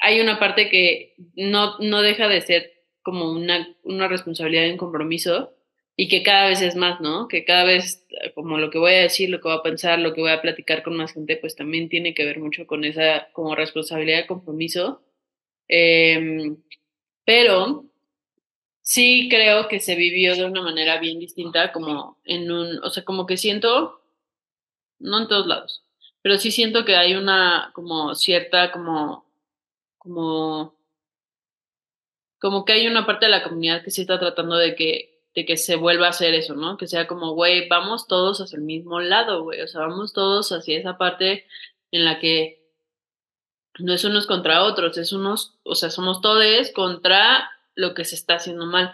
hay 0.00 0.20
una 0.20 0.38
parte 0.38 0.68
que 0.70 1.14
no, 1.36 1.78
no 1.78 2.02
deja 2.02 2.26
de 2.28 2.40
ser 2.40 2.72
como 3.02 3.30
una, 3.30 3.76
una 3.82 4.08
responsabilidad 4.08 4.66
y 4.66 4.70
un 4.70 4.76
compromiso 4.76 5.54
y 5.96 6.08
que 6.08 6.22
cada 6.22 6.48
vez 6.48 6.62
es 6.62 6.76
más, 6.76 7.00
¿no? 7.00 7.28
Que 7.28 7.44
cada 7.44 7.64
vez, 7.64 8.06
como 8.34 8.56
lo 8.58 8.70
que 8.70 8.78
voy 8.78 8.94
a 8.94 9.02
decir, 9.02 9.28
lo 9.28 9.40
que 9.40 9.48
voy 9.48 9.58
a 9.58 9.62
pensar, 9.62 9.98
lo 9.98 10.14
que 10.14 10.22
voy 10.22 10.30
a 10.30 10.40
platicar 10.40 10.82
con 10.82 10.96
más 10.96 11.12
gente, 11.12 11.36
pues 11.36 11.56
también 11.56 11.90
tiene 11.90 12.14
que 12.14 12.24
ver 12.24 12.38
mucho 12.38 12.66
con 12.66 12.84
esa 12.84 13.28
como 13.32 13.54
responsabilidad 13.54 14.20
y 14.20 14.26
compromiso. 14.26 15.02
Em, 15.68 16.56
pero 17.24 17.84
sí 18.80 19.28
creo 19.30 19.68
que 19.68 19.80
se 19.80 19.94
vivió 19.94 20.34
de 20.36 20.44
una 20.46 20.62
manera 20.62 20.98
bien 20.98 21.18
distinta, 21.18 21.72
como 21.72 22.18
en 22.24 22.50
un, 22.50 22.82
o 22.82 22.90
sea, 22.90 23.04
como 23.04 23.26
que 23.26 23.36
siento, 23.36 24.00
no 24.98 25.20
en 25.22 25.28
todos 25.28 25.46
lados, 25.46 25.84
pero 26.22 26.38
sí 26.38 26.50
siento 26.50 26.84
que 26.84 26.96
hay 26.96 27.14
una 27.14 27.70
como 27.74 28.14
cierta 28.14 28.72
como 28.72 29.29
como, 30.00 30.74
como 32.40 32.64
que 32.64 32.72
hay 32.72 32.86
una 32.86 33.06
parte 33.06 33.26
de 33.26 33.30
la 33.30 33.44
comunidad 33.44 33.84
que 33.84 33.90
sí 33.90 34.00
está 34.00 34.18
tratando 34.18 34.56
de 34.56 34.74
que, 34.74 35.20
de 35.34 35.44
que 35.44 35.58
se 35.58 35.76
vuelva 35.76 36.06
a 36.06 36.10
hacer 36.10 36.32
eso, 36.34 36.54
¿no? 36.54 36.78
Que 36.78 36.86
sea 36.86 37.06
como, 37.06 37.34
güey, 37.34 37.68
vamos 37.68 38.08
todos 38.08 38.40
hacia 38.40 38.56
el 38.56 38.64
mismo 38.64 39.00
lado, 39.00 39.44
güey, 39.44 39.60
o 39.60 39.68
sea, 39.68 39.82
vamos 39.82 40.14
todos 40.14 40.50
hacia 40.52 40.78
esa 40.78 40.96
parte 40.96 41.46
en 41.92 42.06
la 42.06 42.18
que 42.18 42.66
no 43.78 43.92
es 43.92 44.04
unos 44.04 44.26
contra 44.26 44.64
otros, 44.64 44.96
es 44.96 45.12
unos, 45.12 45.58
o 45.64 45.74
sea, 45.74 45.90
somos 45.90 46.22
todos 46.22 46.70
contra 46.70 47.50
lo 47.74 47.92
que 47.94 48.04
se 48.06 48.14
está 48.14 48.36
haciendo 48.36 48.66
mal. 48.66 48.92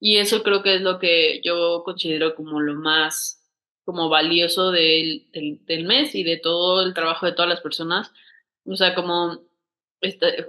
Y 0.00 0.16
eso 0.16 0.42
creo 0.42 0.62
que 0.62 0.76
es 0.76 0.80
lo 0.80 0.98
que 0.98 1.40
yo 1.44 1.82
considero 1.84 2.34
como 2.34 2.60
lo 2.60 2.74
más 2.74 3.42
como 3.84 4.08
valioso 4.08 4.72
del, 4.72 5.30
del, 5.32 5.64
del 5.66 5.84
mes 5.84 6.14
y 6.14 6.24
de 6.24 6.38
todo 6.38 6.82
el 6.82 6.94
trabajo 6.94 7.26
de 7.26 7.32
todas 7.32 7.48
las 7.48 7.60
personas. 7.60 8.12
O 8.64 8.74
sea, 8.74 8.94
como 8.94 9.45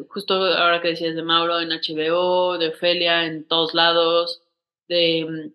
justo 0.10 0.34
ahora 0.34 0.82
que 0.82 0.90
decías 0.90 1.16
de 1.16 1.24
Mauro 1.24 1.60
en 1.60 1.70
HBO, 1.70 2.58
de 2.58 2.70
Ofelia 2.70 3.26
en 3.26 3.48
todos 3.48 3.74
lados, 3.74 4.42
de, 4.88 5.26
mm, 5.26 5.54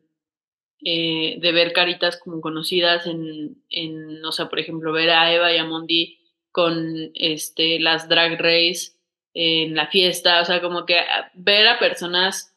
eh, 0.85 1.37
de 1.41 1.53
ver 1.53 1.73
caritas 1.73 2.19
como 2.19 2.41
conocidas 2.41 3.07
en, 3.07 3.63
en, 3.71 4.25
o 4.25 4.33
sea, 4.33 4.49
por 4.49 4.59
ejemplo, 4.59 4.93
ver 4.93 5.11
a 5.11 5.33
Eva 5.33 5.53
y 5.53 5.59
a 5.59 5.65
Mondi 5.65 6.19
con 6.51 7.11
este, 7.15 7.81
las 7.81 8.09
drag 8.09 8.39
race 8.41 8.93
en 9.35 9.75
la 9.75 9.89
fiesta, 9.89 10.43
o 10.43 10.45
sea, 10.45 10.61
como 10.61 10.85
que 10.87 10.99
ah, 10.99 11.31
ver 11.35 11.67
a 11.69 11.79
personas 11.79 12.55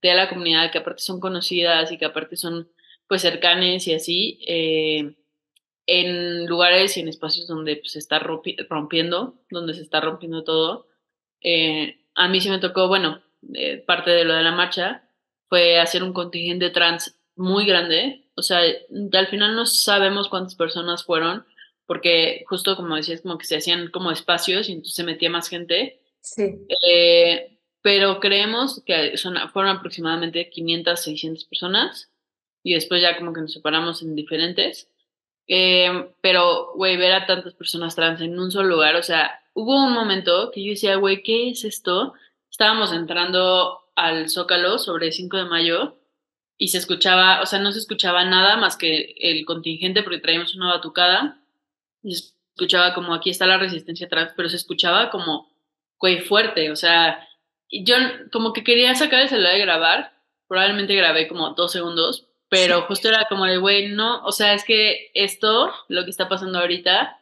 de 0.00 0.14
la 0.14 0.28
comunidad 0.28 0.70
que 0.70 0.78
aparte 0.78 1.02
son 1.02 1.20
conocidas 1.20 1.90
y 1.90 1.98
que 1.98 2.04
aparte 2.04 2.36
son 2.36 2.70
pues 3.08 3.22
cercanes 3.22 3.88
y 3.88 3.94
así, 3.94 4.40
eh, 4.46 5.16
en 5.88 6.46
lugares 6.46 6.96
y 6.96 7.00
en 7.00 7.08
espacios 7.08 7.46
donde 7.46 7.76
pues, 7.76 7.92
se 7.92 7.98
está 7.98 8.18
rompiendo, 8.18 9.40
donde 9.50 9.72
se 9.72 9.80
está 9.80 10.00
rompiendo 10.00 10.44
todo. 10.44 10.86
Eh, 11.40 11.98
a 12.14 12.28
mí 12.28 12.40
sí 12.42 12.50
me 12.50 12.58
tocó, 12.58 12.88
bueno, 12.88 13.22
eh, 13.54 13.78
parte 13.78 14.10
de 14.10 14.26
lo 14.26 14.34
de 14.34 14.42
la 14.42 14.52
marcha 14.52 15.08
fue 15.48 15.80
hacer 15.80 16.02
un 16.02 16.12
contingente 16.12 16.68
trans 16.68 17.18
muy 17.36 17.64
grande. 17.64 18.30
O 18.34 18.42
sea, 18.42 18.60
al 18.60 19.26
final 19.28 19.56
no 19.56 19.64
sabemos 19.64 20.28
cuántas 20.28 20.54
personas 20.54 21.04
fueron, 21.04 21.46
porque 21.86 22.44
justo 22.46 22.76
como 22.76 22.96
decías, 22.96 23.22
como 23.22 23.38
que 23.38 23.46
se 23.46 23.56
hacían 23.56 23.90
como 23.90 24.10
espacios 24.10 24.68
y 24.68 24.72
entonces 24.72 24.94
se 24.94 25.04
metía 25.04 25.30
más 25.30 25.48
gente. 25.48 26.02
Sí. 26.20 26.66
Eh, 26.86 27.58
pero 27.80 28.20
creemos 28.20 28.82
que 28.84 29.16
son, 29.16 29.36
fueron 29.54 29.74
aproximadamente 29.74 30.50
500, 30.50 31.00
600 31.00 31.44
personas 31.46 32.10
y 32.62 32.74
después 32.74 33.00
ya 33.00 33.16
como 33.16 33.32
que 33.32 33.40
nos 33.40 33.54
separamos 33.54 34.02
en 34.02 34.14
diferentes. 34.14 34.90
Eh, 35.48 36.10
pero, 36.20 36.72
güey, 36.74 36.98
ver 36.98 37.14
a 37.14 37.26
tantas 37.26 37.54
personas 37.54 37.96
trans 37.96 38.20
en 38.20 38.38
un 38.38 38.50
solo 38.50 38.68
lugar, 38.68 38.96
o 38.96 39.02
sea, 39.02 39.40
hubo 39.54 39.74
un 39.82 39.92
momento 39.92 40.50
que 40.52 40.62
yo 40.62 40.70
decía, 40.70 40.96
güey, 40.96 41.22
¿qué 41.22 41.48
es 41.48 41.64
esto? 41.64 42.12
Estábamos 42.50 42.92
entrando 42.92 43.80
al 43.96 44.28
Zócalo 44.28 44.78
sobre 44.78 45.06
el 45.06 45.12
5 45.12 45.36
de 45.38 45.44
mayo 45.46 45.96
y 46.58 46.68
se 46.68 46.78
escuchaba, 46.78 47.40
o 47.40 47.46
sea, 47.46 47.58
no 47.58 47.72
se 47.72 47.78
escuchaba 47.78 48.24
nada 48.24 48.56
más 48.56 48.76
que 48.76 49.14
el 49.18 49.44
contingente 49.46 50.02
porque 50.02 50.20
traíamos 50.20 50.54
una 50.54 50.68
batucada 50.74 51.40
y 52.02 52.14
se 52.14 52.34
escuchaba 52.54 52.94
como 52.94 53.14
aquí 53.14 53.30
está 53.30 53.46
la 53.46 53.58
resistencia 53.58 54.06
atrás, 54.06 54.34
pero 54.36 54.48
se 54.48 54.56
escuchaba 54.56 55.10
como, 55.10 55.50
güey, 55.98 56.20
fuerte, 56.20 56.70
o 56.70 56.76
sea, 56.76 57.26
yo 57.70 57.96
como 58.30 58.52
que 58.52 58.64
quería 58.64 58.94
sacar 58.94 59.22
el 59.22 59.28
celular 59.28 59.56
y 59.56 59.60
grabar, 59.60 60.12
probablemente 60.46 60.94
grabé 60.94 61.26
como 61.26 61.50
dos 61.54 61.72
segundos, 61.72 62.27
pero 62.48 62.82
justo 62.82 63.08
era 63.08 63.26
como 63.28 63.44
de, 63.44 63.58
güey, 63.58 63.88
no, 63.88 64.24
o 64.24 64.32
sea, 64.32 64.54
es 64.54 64.64
que 64.64 65.10
esto, 65.14 65.72
lo 65.88 66.04
que 66.04 66.10
está 66.10 66.28
pasando 66.28 66.58
ahorita, 66.58 67.18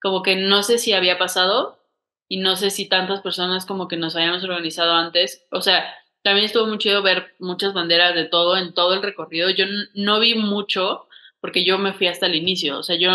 como 0.00 0.22
que 0.22 0.36
no 0.36 0.62
sé 0.62 0.78
si 0.78 0.92
había 0.92 1.18
pasado 1.18 1.78
y 2.28 2.38
no 2.38 2.56
sé 2.56 2.70
si 2.70 2.86
tantas 2.88 3.20
personas 3.20 3.66
como 3.66 3.88
que 3.88 3.96
nos 3.96 4.16
habíamos 4.16 4.42
organizado 4.44 4.94
antes, 4.94 5.46
o 5.50 5.60
sea, 5.60 5.94
también 6.22 6.46
estuvo 6.46 6.66
muy 6.66 6.78
chido 6.78 7.02
ver 7.02 7.34
muchas 7.38 7.74
banderas 7.74 8.14
de 8.14 8.24
todo 8.24 8.56
en 8.56 8.72
todo 8.74 8.94
el 8.94 9.02
recorrido. 9.02 9.50
Yo 9.50 9.66
no 9.94 10.20
vi 10.20 10.36
mucho 10.36 11.08
porque 11.40 11.64
yo 11.64 11.78
me 11.78 11.92
fui 11.92 12.06
hasta 12.06 12.26
el 12.26 12.36
inicio, 12.36 12.78
o 12.78 12.82
sea, 12.82 12.96
yo, 12.96 13.10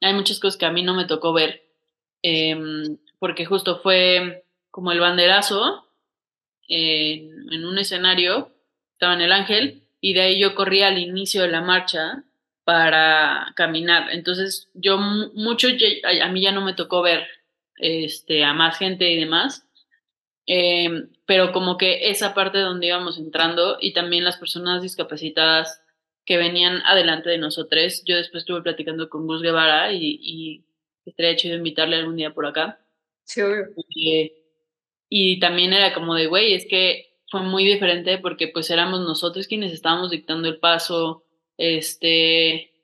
hay 0.00 0.14
muchas 0.14 0.38
cosas 0.40 0.56
que 0.56 0.66
a 0.66 0.70
mí 0.72 0.82
no 0.82 0.94
me 0.94 1.04
tocó 1.04 1.32
ver, 1.32 1.64
em, 2.22 2.98
porque 3.18 3.44
justo 3.44 3.80
fue 3.80 4.44
como 4.70 4.92
el 4.92 5.00
banderazo 5.00 5.86
en 6.68 7.64
un 7.66 7.78
escenario, 7.78 8.50
estaba 8.94 9.14
en 9.14 9.20
el 9.20 9.32
Ángel, 9.32 9.81
y 10.02 10.14
de 10.14 10.20
ahí 10.20 10.40
yo 10.40 10.54
corrí 10.56 10.82
al 10.82 10.98
inicio 10.98 11.42
de 11.42 11.48
la 11.48 11.62
marcha 11.62 12.24
para 12.64 13.52
caminar. 13.54 14.10
Entonces, 14.10 14.68
yo 14.74 14.98
mucho, 14.98 15.68
a 15.68 16.28
mí 16.28 16.42
ya 16.42 16.50
no 16.52 16.60
me 16.60 16.74
tocó 16.74 17.02
ver 17.02 17.26
este, 17.76 18.44
a 18.44 18.52
más 18.52 18.78
gente 18.78 19.08
y 19.08 19.18
demás, 19.18 19.64
em, 20.46 21.08
pero 21.24 21.52
como 21.52 21.78
que 21.78 22.10
esa 22.10 22.34
parte 22.34 22.58
donde 22.58 22.88
íbamos 22.88 23.16
entrando 23.16 23.78
y 23.80 23.92
también 23.92 24.24
las 24.24 24.38
personas 24.38 24.82
discapacitadas 24.82 25.80
que 26.24 26.36
venían 26.36 26.82
adelante 26.84 27.30
de 27.30 27.38
nosotros, 27.38 28.02
yo 28.04 28.16
después 28.16 28.42
estuve 28.42 28.62
platicando 28.62 29.08
con 29.08 29.26
Gus 29.28 29.40
Guevara 29.40 29.92
y, 29.92 30.18
y 30.20 30.64
estaría 31.06 31.36
chido 31.36 31.56
invitarle 31.56 31.96
algún 31.96 32.16
día 32.16 32.34
por 32.34 32.46
acá. 32.46 32.80
Sí, 33.24 33.40
obvio. 33.40 33.68
Y, 33.88 34.32
y 35.08 35.38
también 35.38 35.72
era 35.72 35.94
como 35.94 36.16
de, 36.16 36.26
güey, 36.26 36.54
es 36.54 36.66
que 36.66 37.11
fue 37.32 37.40
muy 37.40 37.64
diferente 37.64 38.18
porque 38.18 38.48
pues 38.48 38.70
éramos 38.70 39.00
nosotros 39.00 39.48
quienes 39.48 39.72
estábamos 39.72 40.10
dictando 40.10 40.48
el 40.48 40.58
paso, 40.58 41.24
este, 41.56 42.74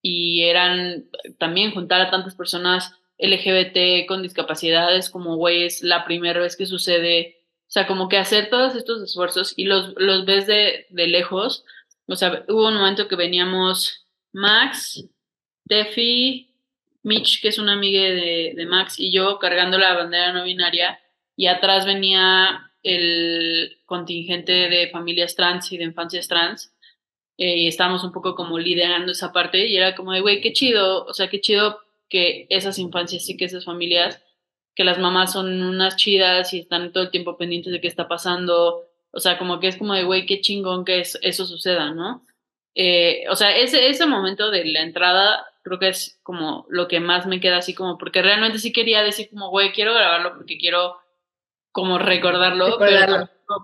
y 0.00 0.44
eran 0.44 1.04
también 1.38 1.70
juntar 1.70 2.00
a 2.00 2.10
tantas 2.10 2.34
personas 2.34 2.92
LGBT 3.18 4.06
con 4.08 4.22
discapacidades 4.22 5.10
como, 5.10 5.36
güey, 5.36 5.64
es 5.64 5.82
la 5.82 6.06
primera 6.06 6.40
vez 6.40 6.56
que 6.56 6.64
sucede, 6.64 7.36
o 7.60 7.70
sea, 7.70 7.86
como 7.86 8.08
que 8.08 8.16
hacer 8.16 8.48
todos 8.48 8.74
estos 8.74 9.02
esfuerzos 9.02 9.52
y 9.54 9.64
los, 9.64 9.92
los 9.98 10.24
ves 10.24 10.46
de, 10.46 10.86
de 10.88 11.06
lejos, 11.06 11.66
o 12.06 12.16
sea, 12.16 12.42
hubo 12.48 12.68
un 12.68 12.76
momento 12.76 13.06
que 13.06 13.16
veníamos 13.16 14.06
Max, 14.32 15.06
Tefi, 15.68 16.54
Mitch, 17.02 17.42
que 17.42 17.48
es 17.48 17.58
una 17.58 17.74
amiga 17.74 18.00
de, 18.00 18.54
de 18.56 18.66
Max, 18.66 18.98
y 18.98 19.12
yo 19.12 19.38
cargando 19.38 19.76
la 19.76 19.92
bandera 19.92 20.32
no 20.32 20.44
binaria 20.44 20.98
y 21.36 21.48
atrás 21.48 21.84
venía 21.84 22.70
el 22.84 23.78
contingente 23.86 24.52
de 24.52 24.90
familias 24.90 25.34
trans 25.34 25.72
y 25.72 25.78
de 25.78 25.84
infancias 25.84 26.28
trans, 26.28 26.72
eh, 27.36 27.56
y 27.56 27.66
estábamos 27.66 28.04
un 28.04 28.12
poco 28.12 28.36
como 28.36 28.58
liderando 28.58 29.10
esa 29.10 29.32
parte, 29.32 29.66
y 29.66 29.76
era 29.76 29.96
como 29.96 30.12
de, 30.12 30.20
güey, 30.20 30.40
qué 30.40 30.52
chido, 30.52 31.04
o 31.04 31.14
sea, 31.14 31.28
qué 31.28 31.40
chido 31.40 31.80
que 32.08 32.46
esas 32.50 32.78
infancias 32.78 33.28
y 33.28 33.36
que 33.36 33.46
esas 33.46 33.64
familias, 33.64 34.22
que 34.76 34.84
las 34.84 34.98
mamás 34.98 35.32
son 35.32 35.62
unas 35.62 35.96
chidas 35.96 36.52
y 36.54 36.60
están 36.60 36.92
todo 36.92 37.04
el 37.04 37.10
tiempo 37.10 37.36
pendientes 37.36 37.72
de 37.72 37.80
qué 37.80 37.88
está 37.88 38.06
pasando, 38.06 38.84
o 39.10 39.20
sea, 39.20 39.38
como 39.38 39.58
que 39.58 39.68
es 39.68 39.76
como 39.76 39.94
de, 39.94 40.04
güey, 40.04 40.26
qué 40.26 40.40
chingón 40.40 40.84
que 40.84 41.00
es, 41.00 41.18
eso 41.22 41.46
suceda, 41.46 41.92
¿no? 41.92 42.24
Eh, 42.74 43.24
o 43.30 43.36
sea, 43.36 43.56
ese, 43.56 43.88
ese 43.88 44.06
momento 44.06 44.50
de 44.50 44.64
la 44.66 44.82
entrada 44.82 45.46
creo 45.62 45.78
que 45.78 45.88
es 45.88 46.18
como 46.22 46.66
lo 46.68 46.88
que 46.88 47.00
más 47.00 47.26
me 47.26 47.40
queda 47.40 47.58
así 47.58 47.74
como, 47.74 47.96
porque 47.96 48.22
realmente 48.22 48.58
sí 48.58 48.72
quería 48.72 49.02
decir 49.02 49.30
como, 49.30 49.48
güey, 49.48 49.72
quiero 49.72 49.94
grabarlo 49.94 50.34
porque 50.36 50.58
quiero 50.58 50.96
como 51.74 51.98
recordarlo, 51.98 52.78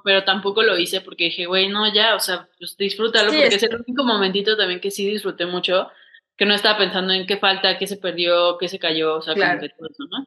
Pero, 0.05 0.25
tampoco 0.25 0.64
lo 0.64 0.77
hice 0.77 1.01
porque 1.01 1.27
dije, 1.27 1.46
güey, 1.46 1.68
no, 1.68 1.94
ya, 1.94 2.16
o 2.16 2.18
sea, 2.18 2.49
pues 2.59 2.77
disfrútalo, 2.77 3.29
porque 3.29 3.46
es... 3.46 3.62
el 3.62 3.77
único 3.87 4.03
momentito 4.03 4.57
también 4.57 4.81
que 4.81 4.90
sí 4.90 5.09
disfruté 5.09 5.46
mucho, 5.46 5.88
que 6.37 6.44
no 6.44 6.53
estaba 6.53 6.77
pensando 6.77 7.12
en 7.12 7.25
qué 7.25 7.37
falta, 7.37 7.79
qué 7.79 7.87
se 7.87 7.99
perdió, 7.99 8.59
qué 8.59 8.66
se 8.66 8.81
cayó, 8.81 9.18
o 9.18 9.23
sea, 9.23 9.35
que 9.35 9.68
todo 9.68 9.88
eso, 9.88 10.05
¿no? 10.11 10.27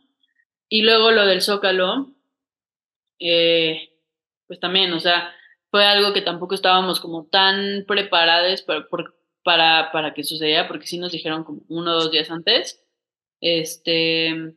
Y 0.70 0.84
luego 0.84 1.12
lo 1.12 1.26
del 1.26 1.42
Zócalo, 1.42 2.16
eh, 3.20 3.90
pues 4.48 4.62
también, 4.62 4.94
o 4.94 5.02
sea, 5.02 5.36
fue 5.70 5.86
algo 5.86 6.14
que 6.14 6.22
tampoco 6.22 6.56
estábamos 6.56 7.02
como 7.02 7.26
tan 7.26 7.84
preparados 7.86 8.62
para, 8.62 8.88
para, 9.44 9.92
para 9.92 10.14
que 10.14 10.24
sucediera, 10.24 10.70
porque 10.70 10.88
sí 10.88 11.00
nos 11.00 11.12
dijeron 11.12 11.44
como 11.44 11.64
uno 11.68 11.92
o 11.92 11.96
dos 11.96 12.12
días 12.12 12.32
antes, 12.32 12.82
este 13.42 14.56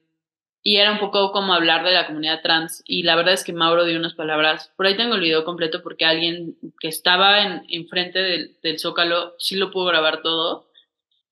y 0.66 0.78
era 0.78 0.90
un 0.90 0.98
poco 0.98 1.30
como 1.30 1.54
hablar 1.54 1.84
de 1.84 1.92
la 1.92 2.08
comunidad 2.08 2.42
trans 2.42 2.82
y 2.84 3.04
la 3.04 3.14
verdad 3.14 3.34
es 3.34 3.44
que 3.44 3.52
Mauro 3.52 3.84
dio 3.84 3.96
unas 3.96 4.14
palabras, 4.14 4.72
por 4.76 4.86
ahí 4.86 4.96
tengo 4.96 5.14
el 5.14 5.20
video 5.20 5.44
completo 5.44 5.80
porque 5.80 6.04
alguien 6.04 6.56
que 6.80 6.88
estaba 6.88 7.40
en, 7.44 7.62
enfrente 7.68 8.18
del, 8.18 8.56
del, 8.64 8.80
Zócalo 8.80 9.36
sí 9.38 9.54
lo 9.54 9.70
pudo 9.70 9.84
grabar 9.84 10.22
todo, 10.22 10.68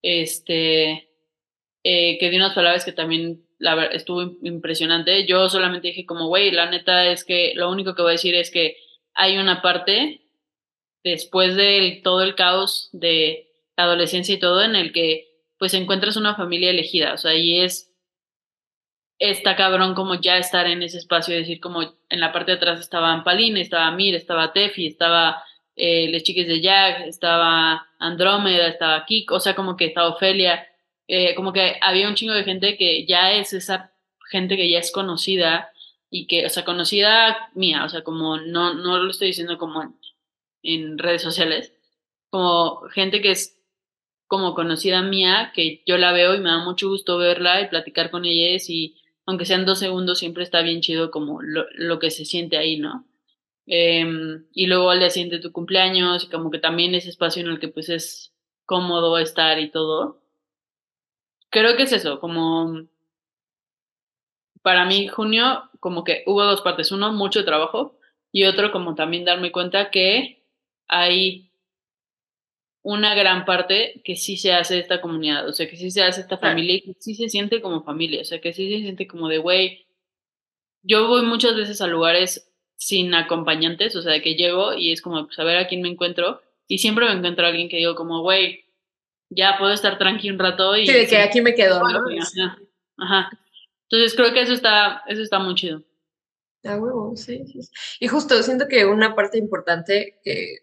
este, 0.03 1.09
eh, 1.83 2.17
que 2.21 2.31
dio 2.31 2.39
unas 2.39 2.55
palabras 2.55 2.85
que 2.85 2.93
también 2.93 3.45
la, 3.59 3.87
estuvo 3.87 4.23
impresionante, 4.45 5.27
yo 5.27 5.49
solamente 5.49 5.89
dije 5.89 6.07
como, 6.07 6.29
güey, 6.29 6.53
la 6.53 6.71
neta 6.71 7.05
es 7.09 7.25
que 7.25 7.55
lo 7.57 7.73
único 7.73 7.97
que 7.97 8.03
voy 8.03 8.11
a 8.11 8.13
decir 8.13 8.37
es 8.37 8.53
que 8.53 8.77
hay 9.15 9.39
una 9.39 9.63
parte 9.63 10.21
después 11.03 11.57
de 11.57 12.01
todo 12.05 12.23
el 12.23 12.37
caos 12.37 12.89
de 12.93 13.49
la 13.77 13.83
adolescencia 13.83 14.37
y 14.37 14.39
todo 14.39 14.63
en 14.63 14.77
el 14.77 14.93
que 14.93 15.27
pues 15.59 15.75
encuentras 15.75 16.17
una 16.17 16.37
familia 16.37 16.71
elegida, 16.71 17.15
o 17.15 17.17
sea, 17.17 17.35
y 17.35 17.59
es 17.63 17.91
está 19.19 19.57
cabrón 19.57 19.95
como 19.95 20.17
ya 20.17 20.39
estar 20.39 20.67
en 20.67 20.83
ese 20.83 20.99
espacio 20.99 21.35
decir 21.35 21.61
como 21.61 21.83
en 21.83 22.21
la 22.21 22.33
parte 22.33 22.53
de 22.53 22.57
atrás 22.57 22.81
estaba 22.81 23.13
Ampaline, 23.13 23.61
estaba 23.61 23.91
Mir, 23.93 24.15
estaba 24.15 24.53
Tefi, 24.53 24.87
estaba 24.87 25.43
eh, 25.77 26.09
Les 26.09 26.23
Chiques 26.23 26.47
de 26.47 26.61
Jack, 26.61 27.07
estaba 27.07 27.87
Andrómeda, 27.99 28.69
estaba 28.69 29.05
Kik, 29.05 29.33
o 29.33 29.41
sea, 29.41 29.55
como 29.55 29.77
que 29.77 29.87
estaba 29.87 30.09
Ofelia, 30.09 30.67
eh, 31.09 31.35
como 31.35 31.53
que 31.53 31.77
había 31.81 32.09
un 32.09 32.15
chingo 32.15 32.35
de 32.35 32.45
gente 32.45 32.77
que 32.77 33.07
ya 33.07 33.33
es 33.33 33.53
esa 33.53 33.93
gente 34.31 34.57
que 34.57 34.69
ya 34.71 34.79
es 34.79 34.91
conocida 34.91 35.71
y 36.11 36.27
que, 36.27 36.47
o 36.47 36.49
sea, 36.49 36.65
conocida 36.65 37.51
mía, 37.55 37.85
o 37.85 37.89
sea, 37.89 38.03
como 38.03 38.37
no, 38.39 38.75
no 38.75 38.99
lo 38.99 39.11
estoy 39.11 39.29
diciendo 39.29 39.59
como 39.59 39.95
en, 40.63 40.99
redes 40.99 41.23
sociales, 41.23 41.73
como 42.31 42.83
gente 42.91 43.21
que 43.21 43.33
es 43.33 43.61
como 44.27 44.55
conocida 44.55 45.03
mía, 45.03 45.53
que 45.55 45.83
yo 45.87 45.99
la 45.99 46.13
veo 46.13 46.35
y 46.35 46.41
me 46.41 46.51
da 46.51 46.59
mucho 46.65 46.89
gusto 46.89 47.19
verla 47.19 47.61
y 47.61 47.69
platicar 47.69 48.11
con 48.11 48.25
ellas 48.25 48.69
y 48.71 48.97
aunque 49.27 49.47
sean 49.47 49.67
dos 49.67 49.79
segundos, 49.79 50.19
siempre 50.19 50.43
está 50.43 50.63
bien 50.63 50.81
chido 50.81 51.11
como 51.11 51.41
lo, 51.43 51.99
que 51.99 52.11
se 52.11 52.25
siente 52.25 52.57
ahí, 52.57 52.79
¿no? 52.79 53.07
Em, 53.67 54.47
y 54.53 54.67
luego 54.67 54.91
al 54.91 54.99
día 55.01 55.11
siguiente 55.11 55.39
tu 55.41 55.53
cumpleaños, 55.53 56.25
y 56.25 56.29
como 56.29 56.51
que 56.51 56.59
también 56.59 56.95
ese 56.95 57.11
espacio 57.11 57.43
en 57.43 57.49
el 57.49 57.59
que 57.61 57.69
pues 57.69 57.89
es 57.89 58.35
cómodo 58.67 59.19
estar 59.19 59.59
y 59.59 59.71
todo. 59.71 60.21
Creo 61.51 61.77
que 61.77 61.85
es 61.85 61.93
eso, 61.93 62.21
como 62.21 62.87
para 64.63 64.87
mí 64.87 65.09
junio 65.09 65.71
como 65.79 66.05
que 66.05 66.25
hubo 66.27 66.43
dos 66.45 66.63
partes, 66.63 66.91
uno 66.93 67.13
mucho 67.13 67.45
trabajo 67.45 67.99
y 68.33 68.45
otro 68.45 68.73
como 68.73 68.95
también 68.95 69.25
darme 69.27 69.53
cuenta 69.53 69.91
que 69.91 70.43
hay 70.89 71.51
una 72.85 73.15
gran 73.15 73.47
parte 73.47 74.03
que 74.05 74.15
sí 74.15 74.37
se 74.37 74.53
hace 74.53 74.79
esta 74.79 75.01
comunidad, 75.01 75.49
o 75.49 75.55
sea, 75.55 75.69
que 75.69 75.77
sí 75.77 75.91
se 75.91 76.03
hace 76.03 76.21
esta 76.21 76.37
familia 76.37 76.77
y 76.77 76.83
que 76.83 76.95
sí 77.01 77.15
se 77.15 77.31
siente 77.31 77.63
como 77.63 77.83
familia, 77.83 78.21
o 78.21 78.25
sea, 78.25 78.43
que 78.43 78.53
sí 78.53 78.71
se 78.71 78.83
siente 78.83 79.07
como 79.07 79.29
de, 79.29 79.39
güey, 79.39 79.87
yo 80.83 81.09
voy 81.09 81.23
muchas 81.23 81.57
veces 81.57 81.81
a 81.81 81.87
lugares 81.87 82.53
sin 82.77 83.15
acompañantes, 83.15 83.97
o 83.97 84.03
sea, 84.03 84.21
que 84.21 84.35
llego 84.35 84.75
y 84.75 84.93
es 84.93 85.01
como, 85.01 85.25
pues, 85.25 85.39
a 85.39 85.45
ver 85.45 85.57
a 85.57 85.67
quién 85.67 85.81
me 85.81 85.89
encuentro, 85.89 86.43
y 86.69 86.77
siempre 86.77 87.07
me 87.07 87.13
encuentro 87.13 87.47
a 87.47 87.49
alguien 87.49 87.71
que 87.71 87.79
digo 87.79 87.95
como, 87.95 88.21
güey, 88.21 88.67
ya 89.31 89.57
puedo 89.59 89.73
estar 89.73 89.97
tranqui 89.97 90.29
un 90.29 90.39
rato 90.39 90.77
y... 90.77 90.87
Sí, 90.87 90.93
de 90.93 91.07
que 91.07 91.17
aquí 91.17 91.41
me 91.41 91.55
quedo, 91.55 91.81
¿no? 91.89 92.05
Ajá. 92.99 93.31
Entonces 93.89 94.15
creo 94.15 94.35
que 94.35 94.43
eso 94.43 94.53
está, 94.53 95.03
eso 95.09 95.23
está 95.23 95.39
muy 95.39 95.55
chido. 95.55 95.83
Huevo, 96.63 97.17
sí, 97.17 97.45
sí. 97.47 97.61
Y 98.01 98.09
justo 98.09 98.43
siento 98.43 98.69
que 98.69 98.85
una 98.85 99.15
parte 99.15 99.39
importante 99.39 100.21
que 100.23 100.59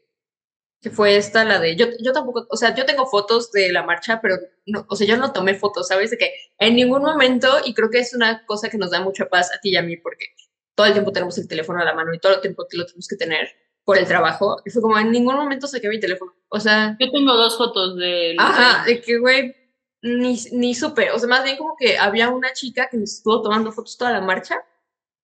que 0.82 0.90
fue 0.90 1.16
esta, 1.16 1.46
la 1.46 1.60
de, 1.60 1.76
yo, 1.76 1.88
yo 2.00 2.12
tampoco, 2.12 2.48
o 2.50 2.58
sea, 2.58 2.74
yo 2.74 2.86
tengo 2.86 3.06
fotos 3.06 3.52
de 3.52 3.72
la 3.72 3.84
marcha, 3.84 4.20
pero 4.20 4.38
no, 4.66 4.86
o 4.90 4.96
sea, 4.96 5.06
yo 5.06 5.16
no 5.16 5.32
tomé 5.32 5.54
fotos, 5.54 5.88
¿sabes? 5.88 6.10
De 6.10 6.18
que 6.18 6.34
en 6.58 6.76
ningún 6.76 7.04
momento, 7.04 7.48
y 7.64 7.74
creo 7.76 7.92
que 7.92 8.00
es 8.00 8.16
una 8.16 8.46
cosa 8.48 8.68
que 8.70 8.80
nos 8.80 8.90
da 8.90 9.00
mucha 9.00 9.28
paz 9.30 9.52
a 9.56 9.60
ti 9.60 9.70
y 9.70 9.78
a 9.78 9.84
mí, 9.84 9.98
porque 9.98 10.26
todo 10.74 10.88
el 10.88 10.94
tiempo 10.94 11.12
tenemos 11.12 11.38
el 11.38 11.48
teléfono 11.48 11.80
a 11.80 11.86
la 11.86 11.94
mano 11.94 12.14
y 12.14 12.20
todo 12.20 12.34
el 12.34 12.42
tiempo 12.42 12.66
que 12.68 12.78
lo 12.78 12.86
tenemos 12.86 13.08
que 13.08 13.16
tener 13.16 13.50
por 13.84 13.98
el 13.98 14.08
trabajo, 14.08 14.58
y 14.66 14.72
fue 14.72 14.82
como, 14.82 14.98
en 14.98 15.12
ningún 15.12 15.36
momento 15.36 15.68
saqué 15.68 15.88
mi 15.88 16.00
teléfono, 16.00 16.34
o 16.50 16.60
sea... 16.60 16.98
Yo 17.00 17.12
tengo 17.12 17.34
dos 17.36 17.58
fotos 17.58 17.96
de... 17.98 18.36
Ajá, 18.40 18.84
de 18.86 19.02
que, 19.02 19.20
güey, 19.20 19.56
ni, 20.02 20.36
ni 20.52 20.74
supe, 20.74 21.12
o 21.12 21.20
sea, 21.20 21.30
más 21.30 21.44
bien 21.44 21.58
como 21.58 21.76
que 21.78 21.98
había 21.98 22.30
una 22.30 22.54
chica 22.54 22.88
que 22.90 22.98
nos 22.98 23.14
estuvo 23.14 23.42
tomando 23.42 23.72
fotos 23.72 23.98
toda 23.98 24.12
la 24.12 24.22
marcha, 24.22 24.64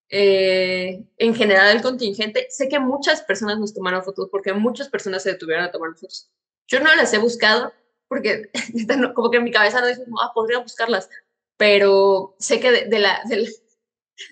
eh, 0.10 1.04
en 1.17 1.36
general 1.36 1.76
el 1.76 1.82
contingente. 1.82 2.48
Sé 2.50 2.70
que 2.70 2.80
muchas 2.80 3.22
personas 3.22 3.60
nos 3.60 3.74
tomaron 3.74 4.04
fotos 4.04 4.30
porque 4.32 4.54
muchas 4.54 4.89
personas 4.89 5.24
se 5.24 5.32
detuvieron 5.34 5.65
a 5.65 5.72
tomar 5.72 5.96
fotos. 5.96 6.32
Yo 6.67 6.80
no 6.80 6.93
las 6.96 7.13
he 7.13 7.17
buscado 7.17 7.74
porque 8.08 8.50
como 9.15 9.32
que 9.32 9.38
en 9.38 9.43
mi 9.43 9.52
cabeza 9.52 9.82
no 9.82 9.88
dice, 9.88 10.04
ah, 10.22 10.32
podría 10.34 10.60
buscarlas. 10.60 11.10
pero 11.58 12.36
sé 12.39 12.60
que 12.60 12.86
de, 12.86 13.00
la, 13.00 13.22
de, 13.28 13.50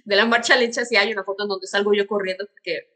la, 0.06 0.26
marcha 0.26 0.56
lecha 0.56 0.86
sí 0.86 0.96
hay 0.96 1.12
una 1.12 1.24
foto 1.24 1.44
en 1.44 1.50
donde 1.50 1.68
salgo 1.68 1.94
yo 1.94 2.08
corriendo, 2.08 2.48
porque, 2.48 2.90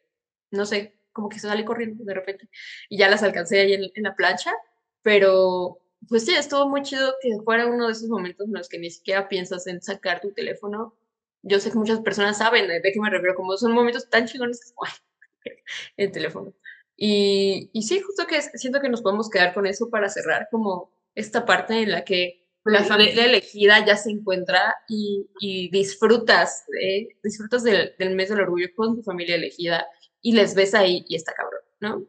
no 0.52 0.66
sé, 0.66 0.96
como 1.12 1.30
que 1.30 1.40
se 1.40 1.48
sale 1.48 1.66
corriendo 1.66 2.04
de 2.04 2.14
repente, 2.14 2.50
y 2.90 2.98
ya 2.98 3.10
las 3.10 3.24
alcancé 3.24 3.60
ahí 3.60 3.74
en, 3.74 3.84
en 3.94 4.04
la 4.04 4.16
plancha, 4.16 4.54
pero 5.02 5.82
pues 6.08 6.26
sí, 6.26 6.34
estuvo 6.34 6.68
muy 6.70 6.82
chido 6.84 7.16
que 7.22 7.38
fuera 7.44 7.68
uno 7.68 7.88
de 7.88 7.94
esos 7.94 8.08
momentos 8.10 8.48
en 8.48 8.54
los 8.54 8.70
que 8.70 8.80
ni 8.80 8.90
siquiera 8.90 9.28
piensas 9.28 9.68
en 9.68 9.82
sacar 9.82 10.22
tu 10.22 10.32
teléfono. 10.32 10.96
Yo 11.42 11.60
sé 11.60 11.72
que 11.72 11.78
muchas 11.78 12.02
personas 12.02 12.38
saben 12.38 12.68
de 12.68 12.82
qué 12.82 13.00
me 13.00 13.10
refiero, 13.10 13.36
como 13.36 13.56
son 13.58 13.74
momentos 13.74 14.10
tan 14.10 14.28
chingones 14.28 14.74
que 15.44 15.52
el 15.98 16.12
teléfono. 16.12 16.54
Y, 16.96 17.70
y 17.74 17.84
sí, 17.84 18.02
justo 18.02 18.28
que 18.28 18.42
siento 18.42 18.82
que 18.82 18.90
nos 18.90 19.02
podemos 19.02 19.30
quedar 19.30 19.54
con 19.54 19.66
eso 19.66 19.90
para 19.90 20.10
cerrar 20.10 20.48
como 20.52 20.92
esta 21.16 21.46
parte 21.46 21.82
en 21.82 21.92
la 21.92 22.04
que 22.04 22.40
la 22.66 22.84
familia 22.84 23.26
elegida 23.26 23.86
ya 23.86 23.96
se 23.96 24.12
encuentra 24.12 24.76
y, 24.88 25.28
y 25.40 25.70
disfrutas, 25.70 26.66
disfrutas 27.24 27.64
del, 27.64 27.94
del, 27.98 28.16
mes 28.16 28.30
del 28.30 28.42
orgullo 28.42 28.68
con 28.76 28.96
tu 28.96 29.02
familia 29.02 29.36
elegida 29.36 29.88
y 30.22 30.34
les 30.34 30.56
ves 30.56 30.76
ahí 30.76 31.06
y 31.08 31.16
está 31.16 31.34
cabrón, 31.34 31.62
¿no? 31.80 32.08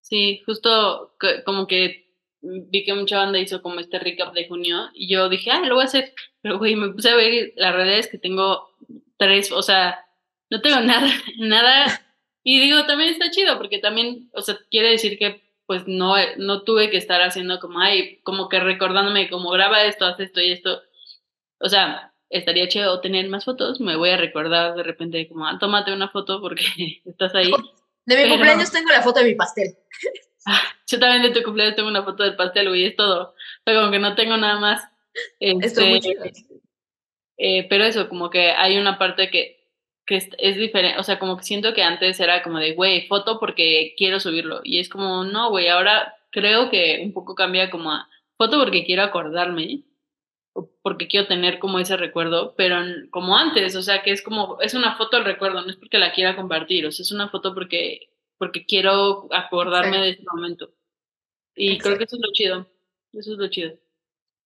Sí, 0.00 0.42
justo 0.44 1.16
como 1.44 1.66
que 1.66 2.06
vi 2.42 2.84
que 2.84 2.94
mucha 2.94 3.18
banda 3.18 3.38
hizo 3.38 3.62
como 3.62 3.80
este 3.80 3.98
recap 3.98 4.34
de 4.34 4.46
junio 4.48 4.88
y 4.94 5.08
yo 5.12 5.28
dije, 5.28 5.50
ah, 5.50 5.60
lo 5.64 5.74
voy 5.74 5.82
a 5.82 5.86
hacer. 5.86 6.12
Pero, 6.46 6.58
güey, 6.58 6.76
me 6.76 6.90
puse 6.90 7.10
a 7.10 7.16
ver 7.16 7.54
las 7.56 7.74
redes 7.74 8.06
que 8.06 8.18
tengo 8.18 8.70
tres, 9.16 9.50
o 9.50 9.62
sea, 9.62 10.06
no 10.48 10.60
tengo 10.60 10.78
nada, 10.80 11.10
nada. 11.38 12.06
Y 12.44 12.60
digo, 12.60 12.86
también 12.86 13.10
está 13.10 13.32
chido 13.32 13.58
porque 13.58 13.80
también, 13.80 14.30
o 14.32 14.40
sea, 14.42 14.56
quiere 14.70 14.90
decir 14.90 15.18
que 15.18 15.42
pues 15.66 15.88
no, 15.88 16.14
no 16.36 16.62
tuve 16.62 16.88
que 16.88 16.98
estar 16.98 17.20
haciendo 17.20 17.58
como, 17.58 17.80
ay, 17.80 18.20
como 18.22 18.48
que 18.48 18.60
recordándome, 18.60 19.28
como 19.28 19.50
graba 19.50 19.82
esto, 19.86 20.06
haz 20.06 20.20
esto 20.20 20.40
y 20.40 20.52
esto. 20.52 20.82
O 21.58 21.68
sea, 21.68 22.12
estaría 22.30 22.68
chido 22.68 23.00
tener 23.00 23.28
más 23.28 23.44
fotos, 23.44 23.80
me 23.80 23.96
voy 23.96 24.10
a 24.10 24.16
recordar 24.16 24.76
de 24.76 24.84
repente 24.84 25.28
como, 25.28 25.48
ah, 25.48 25.58
tómate 25.58 25.92
una 25.92 26.10
foto 26.10 26.40
porque 26.40 26.62
estás 27.04 27.34
ahí. 27.34 27.50
De 28.04 28.22
mi 28.22 28.30
cumpleaños 28.30 28.70
tengo 28.70 28.90
la 28.90 29.02
foto 29.02 29.18
de 29.18 29.30
mi 29.30 29.34
pastel. 29.34 29.76
yo 30.86 31.00
también 31.00 31.22
de 31.22 31.30
tu 31.30 31.42
cumpleaños 31.42 31.74
tengo 31.74 31.88
una 31.88 32.04
foto 32.04 32.22
del 32.22 32.36
pastel, 32.36 32.68
güey, 32.68 32.84
es 32.84 32.94
todo. 32.94 33.34
Pero 33.64 33.80
como 33.80 33.90
que 33.90 33.98
no 33.98 34.14
tengo 34.14 34.36
nada 34.36 34.60
más. 34.60 34.88
Este, 35.40 36.00
eh, 37.38 37.66
pero 37.68 37.84
eso, 37.84 38.08
como 38.08 38.30
que 38.30 38.50
hay 38.50 38.78
una 38.78 38.98
parte 38.98 39.30
que, 39.30 39.70
que 40.06 40.16
es, 40.16 40.28
es, 40.38 40.56
diferente, 40.56 40.98
o 40.98 41.02
sea, 41.02 41.18
como 41.18 41.36
que 41.36 41.44
siento 41.44 41.74
que 41.74 41.82
antes 41.82 42.18
era 42.20 42.42
como 42.42 42.58
de, 42.58 42.74
güey, 42.74 43.06
foto 43.06 43.38
porque 43.38 43.94
quiero 43.96 44.20
subirlo. 44.20 44.60
Y 44.64 44.78
es 44.78 44.88
como, 44.88 45.24
no, 45.24 45.50
güey, 45.50 45.68
ahora 45.68 46.14
creo 46.30 46.70
que 46.70 47.00
un 47.04 47.12
poco 47.12 47.34
cambia 47.34 47.70
como 47.70 47.92
a 47.92 48.08
foto 48.36 48.58
porque 48.58 48.84
quiero 48.84 49.02
acordarme, 49.02 49.84
porque 50.82 51.08
quiero 51.08 51.26
tener 51.26 51.58
como 51.58 51.78
ese 51.78 51.96
recuerdo, 51.96 52.54
pero 52.56 52.78
como 53.10 53.36
antes, 53.36 53.76
o 53.76 53.82
sea, 53.82 54.02
que 54.02 54.10
es 54.12 54.22
como, 54.22 54.60
es 54.60 54.74
una 54.74 54.96
foto 54.96 55.16
al 55.16 55.24
recuerdo, 55.24 55.62
no 55.62 55.70
es 55.70 55.76
porque 55.76 55.98
la 55.98 56.12
quiera 56.12 56.36
compartir, 56.36 56.86
o 56.86 56.92
sea, 56.92 57.02
es 57.02 57.12
una 57.12 57.28
foto 57.28 57.54
porque 57.54 58.10
porque 58.38 58.66
quiero 58.66 59.28
acordarme 59.32 59.98
de 59.98 60.10
ese 60.10 60.24
momento. 60.30 60.72
Y 61.54 61.78
creo 61.78 61.96
que 61.96 62.04
eso 62.04 62.16
es 62.16 62.22
lo 62.22 62.32
chido. 62.32 62.66
Eso 63.12 63.32
es 63.32 63.38
lo 63.38 63.48
chido. 63.48 63.78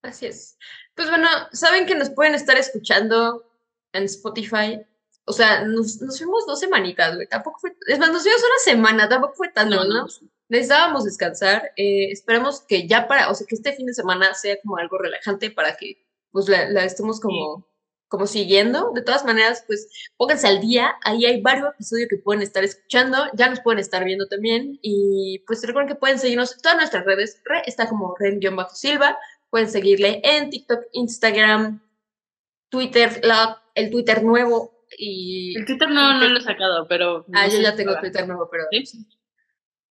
Así 0.02 0.26
es. 0.26 0.58
Pues 0.94 1.08
bueno, 1.08 1.28
saben 1.52 1.86
que 1.86 1.94
nos 1.94 2.10
pueden 2.10 2.34
estar 2.34 2.56
escuchando 2.56 3.44
en 3.92 4.04
Spotify. 4.04 4.80
O 5.24 5.32
sea, 5.32 5.64
nos, 5.64 6.00
nos 6.00 6.18
fuimos 6.18 6.46
dos 6.46 6.60
semanitas, 6.60 7.14
güey. 7.14 7.26
Tampoco 7.26 7.58
fue. 7.60 7.76
Es 7.86 7.98
más, 7.98 8.10
nos 8.10 8.22
fuimos 8.22 8.42
una 8.42 8.58
semana, 8.64 9.08
tampoco 9.08 9.34
fue 9.34 9.48
tan 9.48 9.70
no, 9.70 9.84
¿no? 9.84 10.06
Necesitábamos 10.48 11.04
descansar. 11.04 11.72
Eh, 11.76 12.10
esperamos 12.10 12.62
que 12.62 12.88
ya 12.88 13.06
para, 13.06 13.30
o 13.30 13.34
sea, 13.34 13.46
que 13.46 13.54
este 13.54 13.72
fin 13.74 13.86
de 13.86 13.94
semana 13.94 14.34
sea 14.34 14.60
como 14.62 14.78
algo 14.78 14.98
relajante 14.98 15.50
para 15.50 15.76
que 15.76 16.04
pues 16.32 16.48
la, 16.48 16.68
la 16.70 16.84
estemos 16.84 17.20
como 17.20 17.70
como 18.10 18.26
siguiendo. 18.26 18.90
De 18.92 19.02
todas 19.02 19.24
maneras, 19.24 19.62
pues 19.66 19.88
pónganse 20.16 20.48
al 20.48 20.60
día. 20.60 20.96
Ahí 21.02 21.24
hay 21.26 21.40
varios 21.40 21.72
episodios 21.72 22.08
que 22.10 22.16
pueden 22.18 22.42
estar 22.42 22.64
escuchando. 22.64 23.16
Ya 23.34 23.48
nos 23.48 23.60
pueden 23.60 23.78
estar 23.78 24.04
viendo 24.04 24.26
también. 24.26 24.78
Y 24.82 25.44
pues 25.46 25.64
recuerden 25.64 25.88
que 25.88 25.94
pueden 25.94 26.18
seguirnos 26.18 26.52
en 26.52 26.60
todas 26.60 26.76
nuestras 26.76 27.04
redes. 27.04 27.40
está 27.66 27.88
como 27.88 28.16
Ren-Silva. 28.18 29.16
Pueden 29.50 29.68
seguirle 29.68 30.20
en 30.24 30.50
TikTok, 30.50 30.84
Instagram, 30.92 31.82
Twitter, 32.68 33.20
la, 33.24 33.62
el 33.74 33.90
Twitter 33.90 34.22
nuevo. 34.22 34.84
Y, 34.96 35.58
el 35.58 35.66
Twitter 35.66 35.88
nuevo 35.90 36.14
no 36.14 36.28
lo 36.28 36.38
he 36.38 36.42
sacado, 36.42 36.86
pero... 36.88 37.26
ah, 37.34 37.48
yo 37.48 37.60
ya 37.60 37.74
tengo 37.74 37.98
Twitter 37.98 38.26
nuevo, 38.26 38.48
pero... 38.50 38.64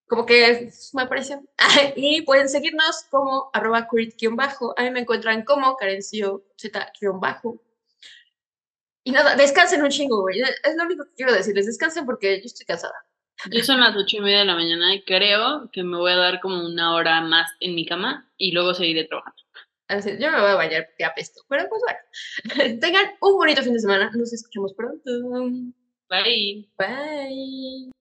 Como 0.08 0.26
que 0.26 0.72
me 0.94 1.04
apareció. 1.04 1.42
y 1.96 2.22
pueden 2.24 2.50
seguirnos 2.50 3.06
como 3.12 3.52
arroba 3.54 3.88
bajo 4.32 4.74
A 4.76 4.84
mí 4.84 4.92
me 4.92 5.02
encuentran 5.02 5.44
como 5.44 5.76
carencio 5.76 6.44
z-bajo. 6.58 7.62
Y 9.04 9.12
nada, 9.12 9.36
descansen 9.36 9.84
un 9.84 9.90
chingo, 9.90 10.22
güey. 10.22 10.42
Es 10.42 10.76
lo 10.76 10.84
único 10.84 11.06
que 11.06 11.14
quiero 11.16 11.34
decirles. 11.34 11.68
Descansen 11.68 12.06
porque 12.06 12.40
yo 12.40 12.46
estoy 12.46 12.66
cansada. 12.66 12.96
Yo 13.52 13.64
son 13.64 13.80
las 13.80 13.96
ocho 13.96 14.18
y 14.18 14.22
media 14.22 14.40
de 14.40 14.46
la 14.46 14.56
mañana 14.56 14.94
y 14.94 15.04
creo 15.04 15.70
que 15.72 15.84
me 15.84 15.98
voy 15.98 16.12
a 16.12 16.18
dar 16.18 16.42
como 16.42 16.66
una 16.66 16.94
hora 16.94 17.22
más 17.22 17.50
en 17.62 17.74
mi 17.74 17.86
cama 17.86 18.30
y 18.38 18.52
luego 18.52 18.74
seguiré 18.74 19.06
trabajando. 19.06 19.39
Así, 19.90 20.12
yo 20.20 20.32
me 20.32 20.40
voy 20.40 20.52
a 20.52 20.56
bañar 20.56 20.86
porque 20.88 21.04
apesto. 21.04 21.42
Pero 21.50 21.68
pues 21.68 21.82
bueno, 21.86 22.80
tengan 22.80 23.06
un 23.22 23.34
bonito 23.38 23.64
fin 23.64 23.74
de 23.74 23.80
semana. 23.80 24.12
Nos 24.16 24.32
escuchamos 24.34 24.74
pronto. 24.76 25.10
Bye. 26.10 26.70
Bye. 26.78 27.92